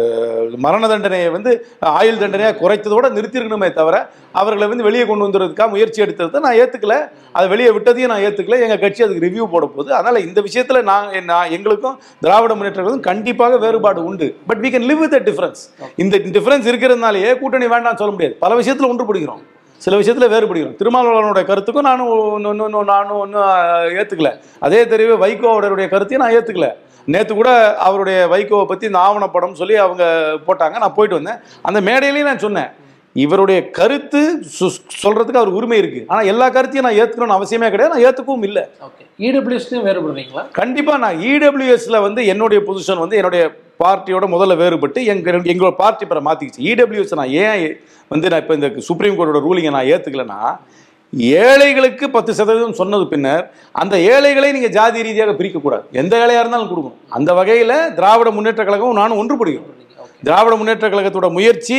மரண 0.56 0.88
தண்டனையை 0.88 1.28
வந்து 1.28 1.66
ஆயுள் 1.80 2.18
தண்டனையாக 2.18 2.58
குறைத்ததோட 2.60 3.04
நிறுத்திருக்கணுமே 3.04 3.72
தவிர 3.72 4.10
அவர்களை 4.32 4.68
வந்து 4.68 4.82
வெளியே 4.82 5.04
கொண்டு 5.04 5.28
வந்துறதுக்காக 5.28 5.68
முயற்சி 5.68 6.02
எடுத்ததை 6.02 6.40
நான் 6.40 6.56
ஏற்றுக்கல 6.56 7.08
அதை 7.32 7.48
வெளியே 7.48 7.68
விட்டதையும் 7.68 8.06
நான் 8.06 8.20
ஏற்றுக்கல 8.20 8.60
எங்கள் 8.60 8.78
கட்சி 8.78 9.04
அதுக்கு 9.04 9.26
ரிவ்யூ 9.26 9.50
போட 9.50 9.66
போகுது 9.66 9.94
அதனால் 9.94 10.26
இந்த 10.26 10.40
விஷயத்தில் 10.40 10.82
நான் 10.82 11.24
நான் 11.24 11.50
எங்களுக்கும் 11.50 11.98
திராவிட 12.20 12.54
முன்னேற்றங்களுக்கும் 12.54 13.00
கண்டிப்பாக 13.00 13.58
வேறுபாடு 13.58 14.04
உண்டு. 14.04 14.36
But 14.46 14.58
we 14.58 14.68
can 14.68 14.82
live 14.82 14.98
with 15.02 15.12
the 15.12 15.18
difference. 15.18 15.56
இந்த 15.96 16.18
டிஃபரன்ஸ் 16.18 16.68
இருக்கிறதுனாலேயே 16.68 17.38
கூட்டணி 17.38 17.64
வேண்டாம்னு 17.64 17.94
சொல்ல 17.94 18.12
முடியாது. 18.12 18.36
பல 18.38 18.54
விஷயத்தில் 18.54 18.88
ஒன்றுபடுகிறோம். 18.88 19.42
சில 19.78 19.96
விஷயத்தில் 19.96 20.32
வேறுபடுகிறோம் 20.34 20.76
திருமாவளவனுடைய 20.80 21.44
கருத்துக்கும் 21.50 21.88
நானும் 21.88 22.08
ஒன்று 22.08 22.64
ஒன்று 22.64 22.84
நானும் 22.84 23.18
ஒன்றும் 23.18 23.48
ஏற்றுக்கல 24.00 24.30
அதே 24.58 24.84
தெரியவே 24.84 25.16
வைகோவுடைய 25.24 25.88
கருத்தையும் 25.88 26.24
நான் 26.24 26.36
ஏற்றுக்கல 26.38 26.68
நேற்று 27.04 27.34
கூட 27.34 27.50
அவருடைய 27.76 28.28
வைகோவை 28.30 28.64
பற்றி 28.64 28.86
இந்த 28.86 28.98
ஆவணப்படம் 28.98 29.58
சொல்லி 29.60 29.76
அவங்க 29.76 30.04
போட்டாங்க. 30.46 30.78
நான் 30.78 30.94
போயிட்டு 30.94 31.18
வந்தேன். 31.18 31.38
அந்த 31.62 31.78
மேடையிலையும் 31.80 32.30
நான் 32.30 32.44
சொன்னேன். 32.46 32.70
இவருடைய 33.18 33.70
கருத்து 33.70 34.20
சு- 34.60 34.84
சொல்றதுக்கு 35.02 35.40
அவர் 35.40 35.48
உரிமை 35.48 35.78
இருக்கு. 35.78 36.04
ஆனா 36.06 36.20
எல்லா 36.20 36.48
கருத்தையும் 36.48 36.86
நான் 36.86 36.98
ஏத்துக்கணும்னு 37.00 37.36
அவசியமே 37.36 37.70
கிடையாது. 37.70 37.92
நான் 37.92 38.04
ஏத்துக்கவும் 38.04 38.44
இல்லை. 38.44 38.62
ஓகே 38.62 39.04
இடபிள்யூஸ்லையும் 39.18 39.86
வேறுபடுறீங்களா 39.88 40.50
கண்டிப்பா 40.52 40.98
நான் 40.98 41.16
இடபிள்யூஎஸ்ல 41.16 42.00
வந்து 42.00 42.26
என்னுடைய 42.26 42.62
பொசிஷன் 42.66 42.98
வந்து 42.98 43.16
என்னுடைய 43.16 43.50
பார்ட்டியோட 43.84 44.26
முதல்ல 44.34 44.56
வேறுபட்டு 44.56 45.04
எங்க 45.04 45.32
எங்களோட 45.32 45.74
பார்ட்டி 45.74 46.04
பிற 46.04 46.20
மாத்திக்கிச்சு. 46.20 46.62
இடபிள்யூஎஸ் 46.62 47.14
நான் 47.14 47.28
ஏன் 47.28 47.80
வந்து 48.08 48.28
நான் 48.28 48.40
இப்போ 48.40 48.54
இந்த 48.54 48.72
சுப்ரீம் 48.78 49.18
கோர்ட்டோட 49.18 49.42
ரூலிங்கை 49.48 49.70
நான் 49.70 49.84
ஏத்துக்கலன்னா 49.84 50.40
ஏழைகளுக்கு 51.18 52.10
பத்து 52.10 52.34
சதவீதம் 52.34 52.72
சொன்னது 52.72 53.06
பின்னர் 53.06 53.50
அந்த 53.72 53.98
ஏழைகளை 53.98 54.52
நீங்க 54.52 54.66
ஜாதி 54.66 55.02
ரீதியாக 55.02 55.32
பிரிக்கக்கூடாது. 55.32 55.82
எந்த 55.92 56.16
ஏழையா 56.16 56.38
இருந்தாலும் 56.38 56.70
கொடுக்கணும். 56.70 56.94
அந்த 57.08 57.32
வகையில 57.32 57.94
திராவிட 57.94 58.30
முன்னேற்ற 58.30 58.64
கழகம் 58.64 58.92
நானும் 58.92 59.18
ஒன்றுபடுகிறோம். 59.18 59.66
திராவிட 60.26 60.54
முன்னேற்ற 60.60 60.86
கழகத்தோட 60.92 61.26
முயற்சி 61.38 61.78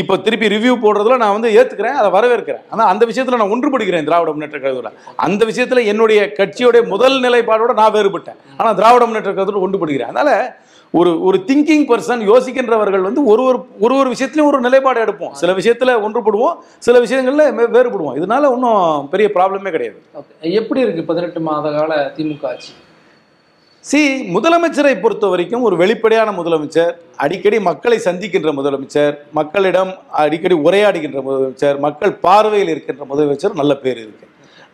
இப்போ 0.00 0.14
திருப்பி 0.26 0.46
ரிவ்யூ 0.54 0.72
போடுறதுல 0.84 1.16
நான் 1.22 1.34
வந்து 1.36 1.50
ஏற்றுக்கிறேன் 1.58 1.98
அதை 2.00 2.08
வரவேற்கிறேன். 2.16 2.62
ஆனால் 2.72 2.88
அந்த 2.92 3.02
விஷயத்தில் 3.10 3.40
நான் 3.40 3.52
ஒன்றுபடுகிறேன் 3.54 4.06
திராவிட 4.08 4.30
முன்னேற்ற 4.34 4.58
கழகத்தோட. 4.60 4.90
அந்த 5.26 5.42
விஷயத்தில் 5.50 5.88
என்னுடைய 5.92 6.20
கட்சியுடைய 6.38 6.82
முதல் 6.92 7.16
நிலைப்பாடோட 7.24 7.74
நான் 7.80 7.94
வேறுபட்டேன். 7.96 8.38
ஆனால் 8.58 8.78
திராவிட 8.78 9.04
முன்னேற்ற 9.08 9.32
கழகத்தோட 9.32 9.60
ஒன்றுபடுகிறேன். 9.66 10.10
அதனால் 10.12 10.32
ஒரு 10.98 11.10
ஒரு 11.28 11.38
திங்கிங் 11.48 11.86
பர்சன் 11.90 12.20
யோசிக்கின்றவர்கள் 12.30 13.06
வந்து 13.06 13.22
ஒரு 13.32 13.42
ஒரு 13.48 13.58
ஒரு 13.84 13.94
ஒரு 14.00 14.08
விஷயத்துலையும் 14.14 14.50
ஒரு 14.50 14.58
நிலைப்பாடு 14.66 14.98
எடுப்போம். 15.04 15.32
சில 15.40 15.52
விஷயத்தில் 15.60 16.00
ஒன்றுபடுவோம் 16.06 16.56
சில 16.86 16.96
விஷயங்களில் 17.04 17.72
வேறுபடுவோம். 17.76 18.16
இதனால 18.20 18.50
ஒன்றும் 18.54 19.08
பெரிய 19.14 19.28
ப்ராப்ளமே 19.36 19.72
கிடையாது. 19.76 19.98
எப்படி 20.60 20.82
இருக்குது 20.84 21.08
பதினெட்டு 21.12 21.42
மாத 21.48 21.72
கால 21.78 21.92
திமுக 22.18 22.46
ஆட்சி? 22.52 22.72
சி 23.88 24.00
முதலமைச்சரை 24.34 24.92
பொறுத்த 25.00 25.26
வரைக்கும் 25.26 25.62
ஒரு 25.62 25.76
வெளிப்படையான 25.76 26.30
முதலமைச்சர் 26.32 26.94
அடிக்கடி 27.16 27.58
மக்களை 27.66 27.98
சந்திக்கின்ற 27.98 28.50
முதலமைச்சர் 28.52 29.14
மக்களிடம் 29.32 29.92
அடிக்கடி 30.22 30.54
உரையாடுகின்ற 30.54 31.20
முதலமைச்சர் 31.28 31.78
மக்கள் 31.78 32.14
பார்வையில் 32.26 32.68
இருக்கின்ற 32.68 33.04
முதலமைச்சர் 33.10 33.54
நல்ல 33.54 33.74
பேர் 33.76 34.00
இருக்கு. 34.04 34.26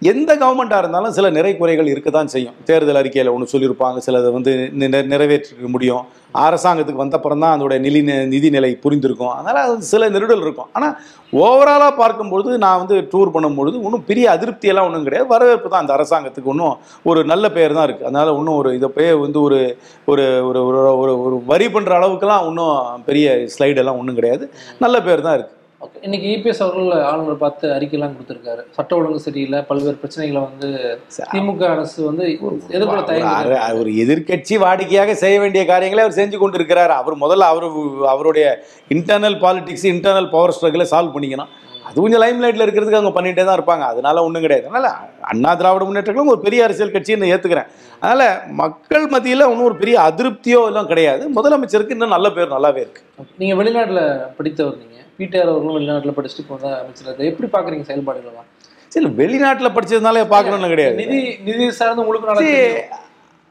எந்த 0.02 0.37
கவர்மெண்ட்டாக 0.37 0.78
இருந்தாலும் 0.78 1.12
சில 1.12 1.30
நிறை 1.30 1.56
குறைகள் 1.56 1.87
இருக்க 1.87 2.11
தான் 2.11 2.26
செய்யும். 2.26 2.54
தேர்தல் 2.64 2.94
அறிக்கையில் 2.94 3.32
ஒன்று 3.32 3.59
சொல்லியிருப்பாங்க. 3.59 3.99
சிலதை 4.06 4.32
வந்து 4.32 4.71
நி- 4.78 5.06
நிறைவேற்றிக்க 5.06 5.66
முடியும். 5.66 6.04
அரசாங்கத்துக்கு 6.35 7.04
வந்தப்புறம் 7.04 7.38
தான் 7.38 7.61
அதோட 7.61 7.78
நிதி 7.78 8.02
நிதி 8.02 8.50
நிலை 8.50 8.78
புரிந்திருக்கும். 8.82 9.28
அதனால் 9.28 9.80
சில 9.80 10.11
நெருடல் 10.11 10.40
இருக்கும். 10.40 10.66
ஆனால் 10.73 10.99
ஓவராலாக 11.32 11.97
பார்க்கும்பொழுது 11.97 12.59
நான் 12.59 12.78
வந்து 12.78 12.94
டூர் 12.94 13.30
பண்ணும்பொழுது 13.30 13.82
ஒன்றும் 13.82 14.04
பெரிய 14.06 14.30
அதிருப்தியெல்லாம் 14.30 14.85
ஒன்றும் 14.85 15.02
கிடையாது. 15.02 15.30
வரவேற்பு 15.30 15.68
தான் 15.68 15.80
அந்த 15.80 15.92
அரசாங்கத்துக்கு 15.92 16.44
ஒன்றும் 16.44 16.76
ஒரு 17.02 17.25
நல்ல 17.25 17.50
பெயர் 17.50 17.75
தான் 17.75 17.88
இருக்குது 17.88 18.02
அதனால் 18.02 18.28
ஒன்றும் 18.28 18.56
ஒரு 18.56 18.75
இதை 18.75 18.88
போய் 18.88 19.14
வந்து 19.14 19.40
ஒரு 19.40 19.76
ஒரு 20.06 20.47
ஒரு 20.47 20.64
ஒரு- 20.64 20.99
ஒரு 20.99 21.23
ஒரு 21.23 21.42
வரி 21.47 21.66
பண்ணுற 21.66 21.94
அளவுக்குலாம் 22.00 22.47
ஒன்றும் 22.47 23.04
பெரிய 23.04 23.47
ஸ்லைடெல்லாம் 23.59 23.99
ஒன்றும் 23.99 24.14
கிடையாது. 24.14 24.50
நல்ல 24.78 25.02
பேர் 25.02 25.21
தான் 25.21 25.38
இருக்குது 25.38 25.61
ஓகே 25.82 25.98
இன்னைக்கு 26.00 26.28
இபிஎஸ் 26.36 26.62
அவர்கள் 26.62 27.02
ஆளுநர் 27.02 27.36
பார்த்து 27.36 27.68
அறிக்கையெல்லாம் 27.68 28.12
கொடுத்துருக்காரு. 28.12 28.62
சட்ட 28.70 28.96
ஒழுங்கு 28.96 29.20
சரியில்லை 29.20 29.62
பல்வேறு 29.62 29.98
பிரச்சனைகளை 30.02 30.40
வந்து 30.40 30.98
திமுக 31.32 31.64
அரசு 31.64 32.04
வந்து 32.04 32.32
எதிர்கொள்ள 32.68 33.02
அர- 33.36 33.78
ஒரு 33.78 33.90
எதிர்க்கட்சி 33.90 34.56
வாடிக்கையாக 34.58 35.12
செய்ய 35.12 35.40
வேண்டிய 35.40 35.66
காரியங்களை 35.66 36.04
அவர் 36.04 36.18
செஞ்சு 36.18 36.36
கொண்டு 36.36 36.56
இருக்கிறார் 36.56 36.90
அவர் 36.90 37.16
முதல்ல 37.16 37.46
அவர் 37.46 37.66
அவருடைய 38.06 38.64
இன்டர்னல் 38.88 39.38
பாலிடிக்ஸ் 39.38 39.86
இன்டர்னல் 39.86 40.30
பவர் 40.30 40.58
ஸ்ட்ரகிளை 40.60 40.86
சால்வ் 40.90 41.12
பண்ணிக்கணும். 41.14 41.46
அது 41.84 42.00
கொஞ்சம் 42.00 42.22
லைம் 42.22 42.42
லைட்டில் 42.42 42.62
இருக்கிறதுக்கு 42.62 42.94
அவங்க 42.94 43.22
பண்ணிகிட்டே 43.22 43.44
தான் 43.44 43.60
இருப்பாங்க. 43.60 43.82
அதனால 43.82 44.24
ஒன்றும் 44.24 44.42
கிடையாது. 44.42 44.68
அதனால் 44.68 44.92
அண்ணா 45.20 45.54
திராவிட 45.54 45.84
முன்னேற்றங்களும் 45.84 46.26
ஒரு 46.26 46.40
பெரிய 46.40 46.64
அரசியல் 46.64 46.90
கட்சின்னு 46.90 47.32
ஏற்றுக்கிறேன் 47.32 47.66
அதனால் 48.00 48.40
மக்கள் 48.50 49.06
மத்தியில் 49.06 49.42
ஒன்றும் 49.42 49.64
ஒரு 49.64 49.76
பெரிய 49.76 50.00
அதிருப்தியோ 50.00 50.66
எல்லாம் 50.66 50.86
கிடையாது. 50.86 51.30
முதலமைச்சருக்கு 51.34 51.90
இன்னும் 51.90 52.08
நல்ல 52.08 52.30
பேர் 52.30 52.52
நல்லாவே 52.52 52.76
இருக்கு. 52.76 53.00
நீங்க 53.38 53.62
வெளிநாட்டுல 53.62 54.00
படித்தவர் 54.36 54.76
நீங்க. 54.76 54.90
பிடிஆர் 55.19 55.50
அவர்களும் 55.52 55.76
வெளிநாட்டுல 55.78 56.14
படிச்சுட்டு 56.19 56.45
போன 56.50 56.71
அமைச்சர் 56.83 57.07
இருக்காரு. 57.07 57.31
எப்படி 57.33 57.49
பாக்குறீங்க 57.57 57.87
செயல்பாடுகளெல்லாம் 57.90 58.49
சரி 58.95 59.09
வெளிநாட்டில் 59.21 59.75
படிச்சதுனாலே 59.76 60.25
பார்க்கணும்னு 60.33 60.73
கிடையாது. 60.73 60.97
நிதி 61.02 61.21
நிதி 61.49 61.66
சார்ந்து 61.81 62.02
உங்களுக்கு. 62.04 62.54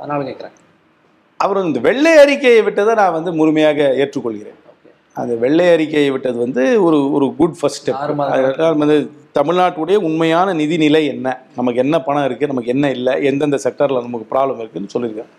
அதனால 0.02 0.20
கேட்குறேன் 0.30 0.58
அவர் 1.40 1.66
இந்த 1.68 1.80
வெள்ளை 1.86 2.12
அறிக்கையை 2.24 2.62
விட்டதை 2.66 2.94
நான் 3.00 3.16
வந்து 3.18 3.32
முழுமையாக 3.40 3.88
ஏற்றுக்கொள்கிறேன். 4.02 4.58
அந்த 5.22 5.34
வெள்ளை 5.44 5.66
அறிக்கையை 5.76 6.10
விட்டது 6.16 6.38
வந்து 6.44 6.64
ஒரு 6.88 7.00
ஒரு 7.16 7.26
குட் 7.40 7.58
ஃபர்ஸ்ட் 7.60 7.82
ஸ்டெப் 7.82 8.82
வந்து 8.84 8.98
தமிழ்நாட்டுடைய 9.38 9.98
உண்மையான 10.08 10.54
நிதி 10.62 10.78
நிலை 10.84 11.02
என்ன? 11.14 11.28
நமக்கு 11.58 11.82
என்ன 11.84 11.96
பணம் 12.08 12.26
இருக்குது 12.28 12.52
நமக்கு 12.52 12.74
என்ன 12.76 12.86
இல்லை? 12.98 13.14
எந்தெந்த 13.30 13.58
செக்டரில் 13.66 14.06
நமக்கு 14.08 14.28
ப்ராப்ளம் 14.34 14.62
இருக்குன்னு 14.62 14.94
சொல்லியிருக்காரு. 14.96 15.32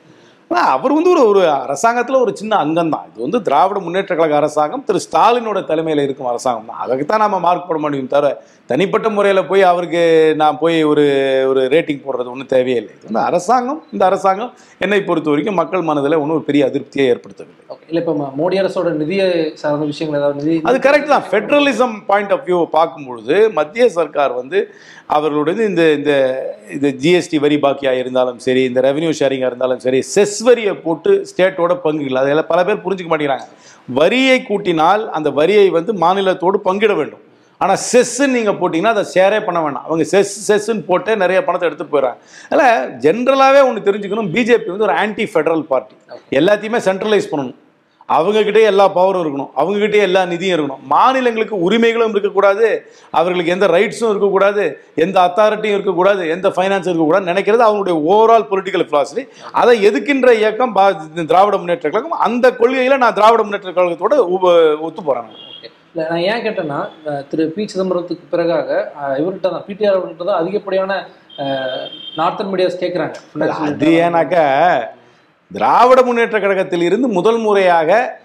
ஆனால் 0.52 0.72
அவர் 0.76 0.94
வந்து 0.96 1.10
ஒரு 1.12 1.22
ஒரு 1.28 1.42
அரசாங்கத்தில் 1.64 2.22
ஒரு 2.22 2.32
சின்ன 2.40 2.56
அங்கம் 2.64 2.90
தான் 2.94 3.04
இது 3.10 3.24
வந்து 3.26 3.38
திராவிட 3.46 3.78
முன்னேற்ற 3.84 4.14
கழக 4.16 4.34
அரசாங்கம் 4.40 4.82
திரு 4.88 4.98
ஸ்டாலினோட 5.04 5.60
தலைமையில் 5.70 6.02
இருக்கும் 6.06 6.30
அரசாங்கம் 6.32 6.68
தான். 6.70 6.80
அதுக்கு 6.84 7.04
தான் 7.12 7.24
நம்ம 7.24 7.38
மார்க் 7.46 7.68
போட 7.68 7.78
முடியும் 7.84 8.10
தவிர 8.14 8.32
தனிப்பட்ட 8.70 9.08
முறையில் 9.16 9.48
போய் 9.50 9.62
அவருக்கு 9.70 10.02
நான் 10.42 10.60
போய் 10.62 10.76
ஒரு 10.90 11.04
ஒரு 11.50 11.62
ரேட்டிங் 11.74 12.04
போடுறது 12.04 12.32
ஒன்றும் 12.34 12.52
தேவையில்லை. 12.54 12.92
இது 12.98 13.08
வந்து 13.08 13.22
அரசாங்கம் 13.28 13.80
இந்த 13.94 14.02
அரசாங்கம் 14.10 14.52
என்னை 14.84 15.00
பொறுத்த 15.08 15.32
வரைக்கும் 15.32 15.58
மக்கள் 15.62 15.88
மனதில் 15.90 16.20
ஒன்றும் 16.22 16.38
ஒரு 16.38 16.46
பெரிய 16.50 16.68
அதிருப்தியை 16.70 17.06
ஏற்படுத்தவில்லை. 17.14 17.58
இல்லை 17.90 18.00
இப்போ 18.02 18.14
மோடி 18.40 18.56
அரசோட 18.62 18.90
நிதியை 19.02 19.26
சார்ந்த 19.62 19.86
விஷயங்கள் 19.92 20.18
ஏதாவது 20.20 20.38
நிதி 20.40 20.54
அது 20.70 20.78
கரெக்ட் 20.86 21.12
தான். 21.14 21.26
ஃபெட்ரலிசம் 21.30 21.94
பாயிண்ட் 22.10 22.34
ஆஃப் 22.36 22.44
வியூ 22.48 22.60
பார்க்கும்பொழுது 22.78 23.36
மத்திய 23.58 23.86
சர்க்கார் 23.98 24.34
வந்து 24.40 24.60
அவர்களுடைய 25.16 25.64
இந்த 25.70 25.84
இந்த 25.98 26.12
இந்த 26.74 26.88
ஜிஎஸ்டி 27.02 27.38
வரி 27.44 27.56
பாக்கியாக 27.64 28.02
இருந்தாலும் 28.02 28.38
சரி 28.46 28.62
இந்த 28.70 28.80
ரெவென்யூ 28.88 29.10
ஷேரிங்காக 29.20 29.50
இருந்தாலும் 29.52 29.82
சரி 29.86 30.00
செஸ் 30.14 30.38
வரியை 30.48 30.72
போட்டு 30.86 31.10
ஸ்டேட்டோட 31.30 31.72
பங்குகள். 31.84 32.20
அதெல்லாம் 32.22 32.50
பல 32.52 32.60
பேர் 32.68 32.84
புரிஞ்சுக்க 32.84 33.10
மாட்டேங்கிறாங்க. 33.12 33.46
வரியை 34.00 34.38
கூட்டினால் 34.48 35.04
அந்த 35.18 35.28
வரியை 35.40 35.66
வந்து 35.76 35.94
மாநிலத்தோடு 36.04 36.58
பங்கிட 36.68 36.94
வேண்டும். 37.00 37.22
ஆனால் 37.64 37.80
செஸ்ன்னு 37.90 38.34
நீங்கள் 38.36 38.56
போட்டிங்கன்னா 38.60 38.92
அதை 38.96 39.04
ஷேரே 39.14 39.40
பண்ண 39.46 39.58
வேண்டாம் 39.64 39.84
அவங்க 39.88 40.04
செஸ் 40.12 40.32
செஸ்ன்னு 40.46 40.84
போட்டு 40.88 41.12
நிறைய 41.22 41.38
பணத்தை 41.48 41.66
எடுத்துகிட்டு 41.68 41.94
போயிடறாங்க. 41.94 42.18
அதில் 42.52 42.88
ஜென்ரலாகவே 43.04 43.60
ஒன்று 43.68 43.86
தெரிஞ்சுக்கணும். 43.88 44.30
பிஜேபி 44.36 44.70
வந்து 44.74 44.86
ஒரு 44.88 44.96
ஆன்டி 45.02 45.26
ஃபெடரல் 45.32 45.64
பார்ட்டி 45.72 45.94
எல்லாத்தையுமே 46.40 46.80
சென்ட்ரலைஸ் 46.88 47.30
பண்ணணும். 47.32 47.58
அவங்ககிட்டயே 48.08 48.62
எல்லா 48.62 48.94
பவரும் 48.94 49.22
இருக்கணும். 49.22 49.50
அவங்ககிட்டயே 49.56 50.00
எல்லா 50.00 50.22
நிதியும் 50.22 50.58
இருக்கணும். 50.58 50.82
மாநிலங்களுக்கு 50.82 51.60
உரிமைகளும் 51.60 52.10
இருக்கக்கூடாது. 52.10 52.90
அவர்களுக்கு 53.10 53.52
எந்த 53.52 53.66
ரைட்ஸும் 53.66 54.10
இருக்கக்கூடாது. 54.10 54.80
எந்த 54.94 55.20
அத்தாரிட்டியும் 55.20 55.76
இருக்கக்கூடாது. 55.78 56.28
எந்த 56.28 56.48
ஃபைனான்ஸும் 56.48 56.94
இருக்கக்கூடாது 56.94 57.32
நினைக்கிறது 57.32 57.68
அவங்களுடைய 57.68 57.96
ஓவரால் 58.10 58.46
பொலிட்டிக்கல் 58.50 58.88
philosophy. 58.92 59.28
அதை 59.52 59.88
எதுக்கின்ற 59.88 60.32
இயக்கம் 60.32 60.76
பா- 60.76 61.24
திராவிட 61.26 61.56
முன்னேற்ற 61.56 61.90
கழகம் 61.90 62.18
அந்த 62.18 62.50
கொள்கையில 62.50 62.96
நான் 62.96 63.14
திராவிட 63.14 63.42
முன்னேற்ற 63.42 63.70
கழகத்தோட 63.70 64.28
ஒத்து 64.80 65.02
போறேன். 65.02 65.22
ஓகே 65.22 65.70
இல்லை 65.94 66.08
நான் 66.10 66.44
ஏன் 66.44 66.46
கேட்டேன்னா 66.46 66.88
திரு 67.28 67.52
பி 67.56 67.68
சிதம்பரத்துக்கு 67.74 68.24
பிறகாக 68.32 68.84
இவர்கிட்ட 69.18 69.40
தான் 69.40 69.64
பிடிஆர் 69.66 69.98
அவர்கிட்ட 69.98 70.24
தான் 70.24 70.40
அதிகப்படியான 70.40 71.06
நார்த்தன் 72.16 72.52
மீடியாஸ் 72.52 72.80
கேட்குறாங்க 72.80 73.48
அது 73.48 73.88
ஏன்னாக்கா 73.90 74.44
திராவிட 75.52 76.02
முன்னேற்ற 76.02 76.40
கழகத்தில் 76.40 76.82
இருந்து 76.82 77.08
முதல் 77.08 77.38
முறையாக 77.38 78.20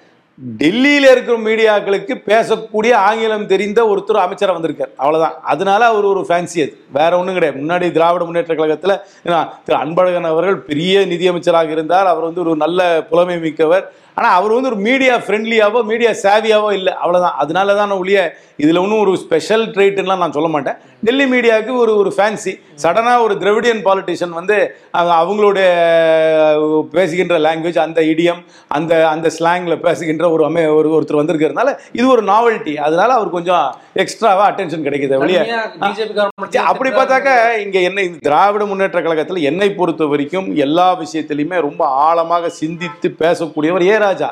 டெல்லியில் 0.58 1.08
இருக்கிற 1.12 1.38
மீடியாக்களுக்கு 1.38 2.14
பேசக்கூடிய 2.26 2.94
ஆங்கிலம் 2.94 3.48
தெரிந்த 3.48 3.84
ஒருத்தர் 3.84 4.26
அமைச்சராக 4.26 4.60
வந்திருக்கார். 4.60 4.92
அவ்வளோதான் 5.00 5.36
அதனால 5.54 5.86
அவர் 5.86 6.04
ஒரு 6.04 6.22
ஃபேன்சி 6.30 6.60
அது. 6.66 6.78
வேற 6.94 7.18
ஒன்றும் 7.18 7.34
கிடையாது. 7.34 7.64
முன்னாடி 7.64 7.92
திராவிட 7.92 8.24
முன்னேற்ற 8.24 8.56
கழகத்தில் 8.56 9.00
திரு 9.64 9.78
அன்பழகன் 9.78 10.30
அவர்கள் 10.34 10.58
பெரிய 10.58 11.00
நிதியமைச்சராக 11.00 11.70
இருந்தார். 11.70 12.06
அவர் 12.06 12.24
வந்து 12.24 12.42
ஒரு 12.42 12.56
நல்ல 12.56 13.04
புலமை 13.10 13.40
மிக்கவர். 13.40 13.94
ஆனா 14.18 14.30
அவர் 14.38 14.54
வந்து 14.54 14.70
ஒரு 14.72 14.80
மீடியா 14.86 15.16
ஃப்ரெண்ட்லியாவோ 15.24 15.80
மீடியா 15.90 16.12
சேவியாவோ 16.22 16.70
இல்லை. 16.78 16.94
அவ்வளவுதான். 17.02 17.36
அதனால 17.42 17.76
தான் 17.76 18.00
ஒழிய 18.00 18.20
இதுல 18.62 18.82
ஒன்றும் 18.84 19.02
ஒரு 19.04 19.12
ஸ்பெஷல் 19.24 19.66
ட்ரீட்லாம் 19.74 20.24
நான் 20.24 20.36
சொல்ல 20.36 20.50
மாட்டேன். 20.54 20.78
டெல்லி 21.04 21.26
மீடியாவுக்கு 21.32 21.74
ஒரு 21.82 21.92
ஒரு 22.02 22.12
ஃபேன்சி 22.16 22.52
சடனாக 22.84 23.26
ஒரு 23.26 23.34
திராவிடியன் 23.42 23.82
பாலிட்டிஷியன் 23.86 24.34
வந்து 24.40 24.56
அவங்க 24.94 25.14
அவங்களுடைய 25.24 25.68
பேசுகின்ற 26.96 27.36
லாங்குவேஜ் 27.44 27.80
அந்த 27.84 28.00
இடியம் 28.12 28.42
அந்த 28.72 28.94
அந்த 29.12 29.28
ஸ்லாங்கில் 29.38 29.84
பேசுகின்ற 29.86 30.26
ஒரு 30.36 30.44
அமை 30.48 30.64
ஒரு 30.78 30.90
ஒருத்தர் 30.96 31.20
வந்திருக்கிறதுனால 31.20 31.70
இது 31.98 32.06
ஒரு 32.16 32.24
நாவல்ட்டி 32.32 32.74
அதனால 32.88 33.10
அவர் 33.20 33.36
கொஞ்சம் 33.38 33.64
எக்ஸ்ட்ராவாக 34.04 34.48
அட்டென்ஷன் 34.50 34.86
கிடைக்குது 34.88 35.14
சரி, 35.14 35.38
அப்படி 36.68 36.90
பார்த்தாக்க 36.92 37.30
இங்க 37.66 37.78
என்ன 37.90 38.04
இந்த 38.08 38.20
திராவிட 38.28 38.66
முன்னேற்ற 38.70 39.02
கழகத்துல 39.02 39.46
என்னை 39.52 39.70
பொறுத்த 39.74 40.10
வரைக்கும் 40.12 40.50
எல்லா 40.66 40.88
விஷயத்திலையுமே 41.02 41.60
ரொம்ப 41.68 41.82
ஆழமாக 42.06 42.52
சிந்தித்து 42.60 43.08
பேசக்கூடியவர் 43.24 43.88
ஏ 43.88 43.96
ராஜா 44.08 44.30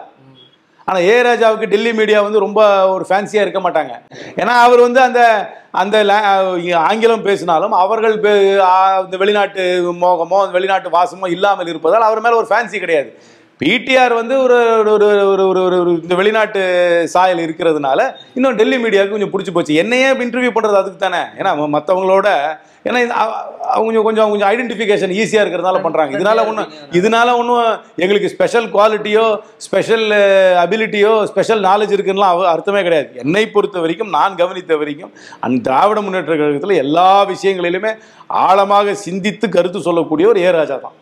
ஆனா 0.88 1.00
ஏ 1.10 1.14
ராஜாவுக்கு 1.28 1.68
டெல்லி 1.72 1.92
மீடியா 2.00 2.18
வந்து 2.26 2.42
ரொம்ப 2.44 2.62
ஒரு 2.94 3.06
ஃபேன்சியா 3.10 3.44
இருக்க 3.44 3.60
மாட்டாங்க. 3.66 3.94
ஏன்னா 4.42 4.54
அவர் 4.66 4.82
வந்து 4.88 5.00
அந்த 5.06 5.22
அந்த 5.82 5.96
ஆங்கிலம் 6.90 7.24
பேசினாலும் 7.28 7.74
அவர்கள் 7.84 8.16
அந்த 8.18 8.34
இந்த 9.06 9.18
வெளிநாட்டு 9.24 9.64
மோகமோ 10.04 10.40
வெளிநாட்டு 10.58 10.90
வாசமோ 10.98 11.30
இல்லாமல் 11.36 11.72
இருப்பதால் 11.72 12.08
அவர் 12.10 12.24
மேல 12.26 12.38
ஒரு 12.42 12.50
ஃபேன்சி 12.52 12.80
கிடையாது. 12.84 13.10
பிடிஆர் 13.62 14.14
வந்து 14.20 14.36
ஒரு 14.46 14.56
ஒரு 14.80 14.92
ஒரு 14.96 15.14
ஒரு 15.32 15.44
ஒரு 15.50 15.60
ஒரு 15.66 15.76
ஒரு 15.82 15.92
இந்த 16.04 16.16
வெளிநாட்டு 16.20 16.62
சாயல் 17.14 17.42
இருக்கிறதுனால 17.44 18.00
இன்னும் 18.38 18.58
டெல்லி 18.60 18.78
மீடியாவுக்கு 18.84 19.16
கொஞ்சம் 19.16 19.32
பிடிச்சி 19.34 19.52
போச்சு. 19.56 19.74
என்னையே 19.82 20.08
இன்டர்வியூ 20.26 20.52
பண்ணுறது 20.56 20.80
அதுக்கு 20.80 21.00
தானே. 21.04 21.22
ஏன்னா 21.40 21.52
மற்றவங்களோட 21.76 22.28
ஏன்னா 22.88 23.00
அவங்க 23.76 23.86
கொஞ்சம் 23.86 24.06
கொஞ்சம் 24.08 24.32
கொஞ்சம் 24.34 24.50
ஐடென்டிஃபிகேஷன் 24.52 25.14
ஈஸியாக 25.22 25.44
இருக்கிறதுனால 25.44 25.80
பண்ணுறாங்க 25.86 26.12
இதனால 26.18 26.44
ஒன்றும் 26.50 26.74
இதனால 27.00 27.30
ஒன்றும் 27.42 27.64
எங்களுக்கு 28.04 28.32
ஸ்பெஷல் 28.34 28.68
குவாலிட்டியோ 28.76 29.24
ஸ்பெஷல் 29.68 30.06
அபிலிட்டியோ 30.66 31.14
ஸ்பெஷல் 31.32 31.64
நாலேஜ் 31.70 31.96
இருக்குன்னா 31.98 32.30
அர்த்தமே 32.56 32.84
கிடையாது. 32.88 33.10
என்னை 33.24 33.46
பொறுத்த 33.56 33.86
வரைக்கும் 33.86 34.14
நான் 34.18 34.38
கவனித்த 34.42 34.78
வரைக்கும் 34.84 35.14
அந்த 35.48 35.64
திராவிட 35.70 36.02
முன்னேற்ற 36.08 36.36
கழகத்தில் 36.42 36.82
எல்லா 36.84 37.10
விஷயங்களிலுமே 37.34 37.94
ஆழமாக 38.46 38.98
சிந்தித்து 39.08 39.48
கருத்து 39.58 39.88
சொல்லக்கூடிய 39.90 40.28
ஒரு 40.34 40.42
ஏ 40.48 40.52
ராஜா 40.60 40.78
தான். 40.86 40.96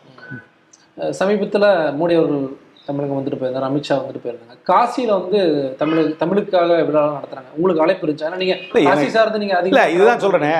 சமீபத்தில் 1.19 1.69
மோடி 1.99 2.15
அவர்கள் 2.19 2.43
தமிழகம் 2.87 3.17
வந்துட்டு 3.17 3.39
போயிருந்தார் 3.39 3.67
அமித்ஷா 3.69 3.95
வந்துட்டு 3.99 4.23
போயிருந்தாங்க. 4.23 4.55
காசியில 4.69 5.11
வந்து 5.21 5.39
தமிழ் 5.81 6.13
தமிழுக்காக 6.21 6.77
விழா 6.89 7.03
நடத்துறாங்க. 7.17 7.51
உங்களுக்கு 7.57 7.83
அழைப்பு 7.85 8.05
இருந்துச்சு? 8.05 8.27
ஆனா 8.29 8.39
நீங்க 8.41 8.55
இல்ல, 8.59 8.87
காசி 8.89 9.09
சார்ந்து 9.17 9.41
நீங்க 9.43 9.55
இல்லை 9.57 9.83
அதிகம் 9.83 9.97
இதுதான் 9.97 10.23
சொல்கிறேனே 10.23 10.55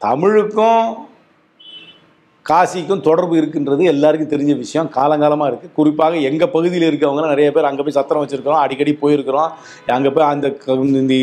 தமிழுக்கும் 0.00 0.84
காசிக்கும் 2.50 3.02
தொடர்பு 3.06 3.34
இருக்குன்றது 3.40 3.82
எல்லாருக்கும் 3.92 4.30
தெரிஞ்ச 4.32 4.52
விஷயம். 4.60 4.88
காலங்காலமாக 4.96 5.50
இருக்குது 5.50 5.74
குறிப்பாக 5.78 6.22
எங்கள் 6.28 6.52
பகுதியில் 6.54 6.86
இருக்கவங்கலாம் 6.88 7.34
நிறைய 7.34 7.48
பேர் 7.56 7.68
அங்கே 7.70 7.82
போய் 7.86 7.98
சத்திரம் 7.98 8.22
வச்சுருக்கிறோம் 8.24 8.62
அடிக்கடி 8.64 8.92
போயிருக்கிறோம். 9.02 9.50
அங்கே 9.96 10.12
போய் 10.16 10.30
அந்த 10.32 10.48
இந்த 11.02 11.16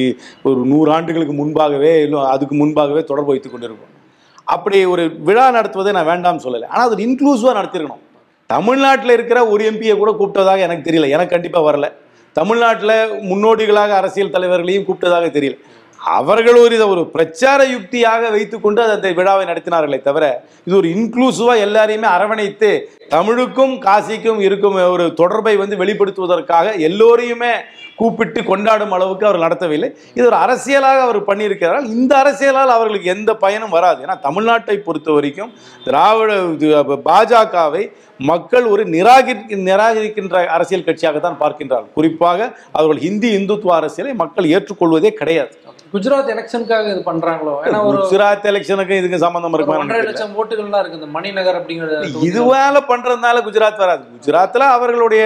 ஒரு 0.50 0.60
நூறு 0.74 0.92
ஆண்டுகளுக்கு 0.98 1.36
முன்பாகவே 1.42 1.94
இல்லை 2.06 2.26
அதுக்கு 2.36 2.58
முன்பாகவே 2.64 3.04
தொடர்பு 3.12 3.34
வைத்து 3.34 3.52
கொண்டிருக்கோம் 3.52 3.94
அப்படி 4.56 4.78
ஒரு 4.94 5.06
விழா 5.28 5.46
நடத்துவதை 5.56 5.94
நான் 5.98 6.10
வேண்டாம்னு 6.12 6.46
சொல்லலை. 6.46 6.68
ஆனால் 6.74 6.88
அது 6.90 7.08
இன்க்ளூசிவாக 7.08 7.58
நடத்திருக்கணும். 7.60 8.04
தமிழ்நாட்டில் 8.48 9.10
இருக்கிற 9.10 9.48
ஒரு 9.48 9.72
எம்பியை 9.72 9.98
கூட 9.98 10.12
கூப்பிட்டதாக 10.12 10.60
எனக்கு 10.60 10.92
தெரியல. 10.92 11.10
எனக்கு 11.10 11.30
கண்டிப்பாக 11.30 11.72
வரல. 11.72 11.92
தமிழ்நாட்டில் 12.34 13.12
முன்னோடிகளாக 13.12 13.90
அரசியல் 13.90 14.30
தலைவர்களையும் 14.30 14.84
கூப்பிட்டதாக 14.84 15.30
தெரியல. 15.38 15.58
அவர்கள் 16.16 16.60
ஒரு 16.64 16.74
இதை 16.76 16.88
ஒரு 16.94 17.04
பிரச்சார 17.14 17.60
யுக்தியாக 17.74 18.30
வைத்துக்கொண்டு 18.36 18.82
அந்த 18.96 19.10
விழாவை 19.20 19.44
நடத்தினார்களே 19.50 20.00
தவிர 20.02 20.26
இது 20.68 20.76
ஒரு 20.80 20.90
இன்க்ளூசிவாக 20.96 21.66
எல்லாரையுமே 21.68 22.08
அரவணைத்து 22.18 22.70
தமிழுக்கும் 23.16 23.74
காசிக்கும் 23.88 24.40
இருக்கும் 24.48 24.78
ஒரு 24.94 25.08
தொடர்பை 25.22 25.56
வந்து 25.64 25.82
வெளிப்படுத்துவதற்காக 25.82 26.74
எல்லோரையுமே 26.90 27.52
கூப்பிட்டு 28.00 28.42
கொண்டாடும் 28.50 28.94
அளவுக்கு 28.96 29.26
அவர் 29.28 29.44
நடத்தவில்லை. 29.44 29.88
இது 30.18 30.26
ஒரு 30.30 30.38
அரசியலாக 30.46 31.00
அவர் 31.06 31.20
பண்ணியிருக்கிறார். 31.30 31.86
இந்த 31.96 32.12
அரசியலால் 32.24 32.74
அவர்களுக்கு 32.76 33.14
எந்த 33.14 33.32
பயனும் 33.44 33.74
வராது. 33.78 34.00
ஏன்னா 34.06 34.16
தமிழ்நாட்டை 34.28 34.76
பொறுத்த 34.88 35.10
வரைக்கும் 35.12 35.54
திராவிட 35.86 36.36
இது, 36.56 36.68
பாஜகவை 37.10 37.84
மக்கள் 38.32 38.66
ஒரு 38.74 38.84
நிராகரி 38.96 39.58
நிராகரிக்கின்ற 39.70 40.46
அரசியல் 40.58 40.86
கட்சியாக 40.88 41.20
தான் 41.26 41.42
பார்க்கின்றார்கள். 41.42 41.96
குறிப்பாக 41.98 42.50
அவர்கள் 42.78 43.04
ஹிந்தி 43.08 43.32
இந்துத்துவ 43.40 43.74
அரசியலை 43.80 44.14
மக்கள் 44.24 44.52
ஏற்றுக்கொள்வதே 44.56 45.12
கிடையாது. 45.22 45.54
குஜராத் 45.94 46.32
எலெக்ஷனுக்காக 46.34 46.92
இது 46.92 47.02
பண்றாங்களோ? 47.06 47.58
ஏன்னா 47.64 47.86
ஒரு 47.86 47.98
குஜராத் 47.98 48.46
எலெக்ஷனுக்கு 48.46 48.90
இதுக்கு 48.90 49.18
சம்பந்தம் 49.18 49.54
ஒரு 49.54 49.64
இருக்குமா 49.64 49.78
ஒன்றரை 49.78 50.04
லட்சம் 50.06 50.32
ஓட்டுகள்லாம் 50.32 50.80
இருக்கு. 50.80 50.94
இந்த 50.94 51.06
மணிநகர் 51.06 51.66
அப்படிங்கிற 51.66 51.90
தொகுதியில. 51.90 52.24
இதுவால 52.24 52.78
பண்றதுனால 52.88 53.42
குஜராத் 53.42 53.78
வராது. 53.78 54.04
குஜராத்ல 54.22 54.58
அவர்களுடைய 54.58 55.26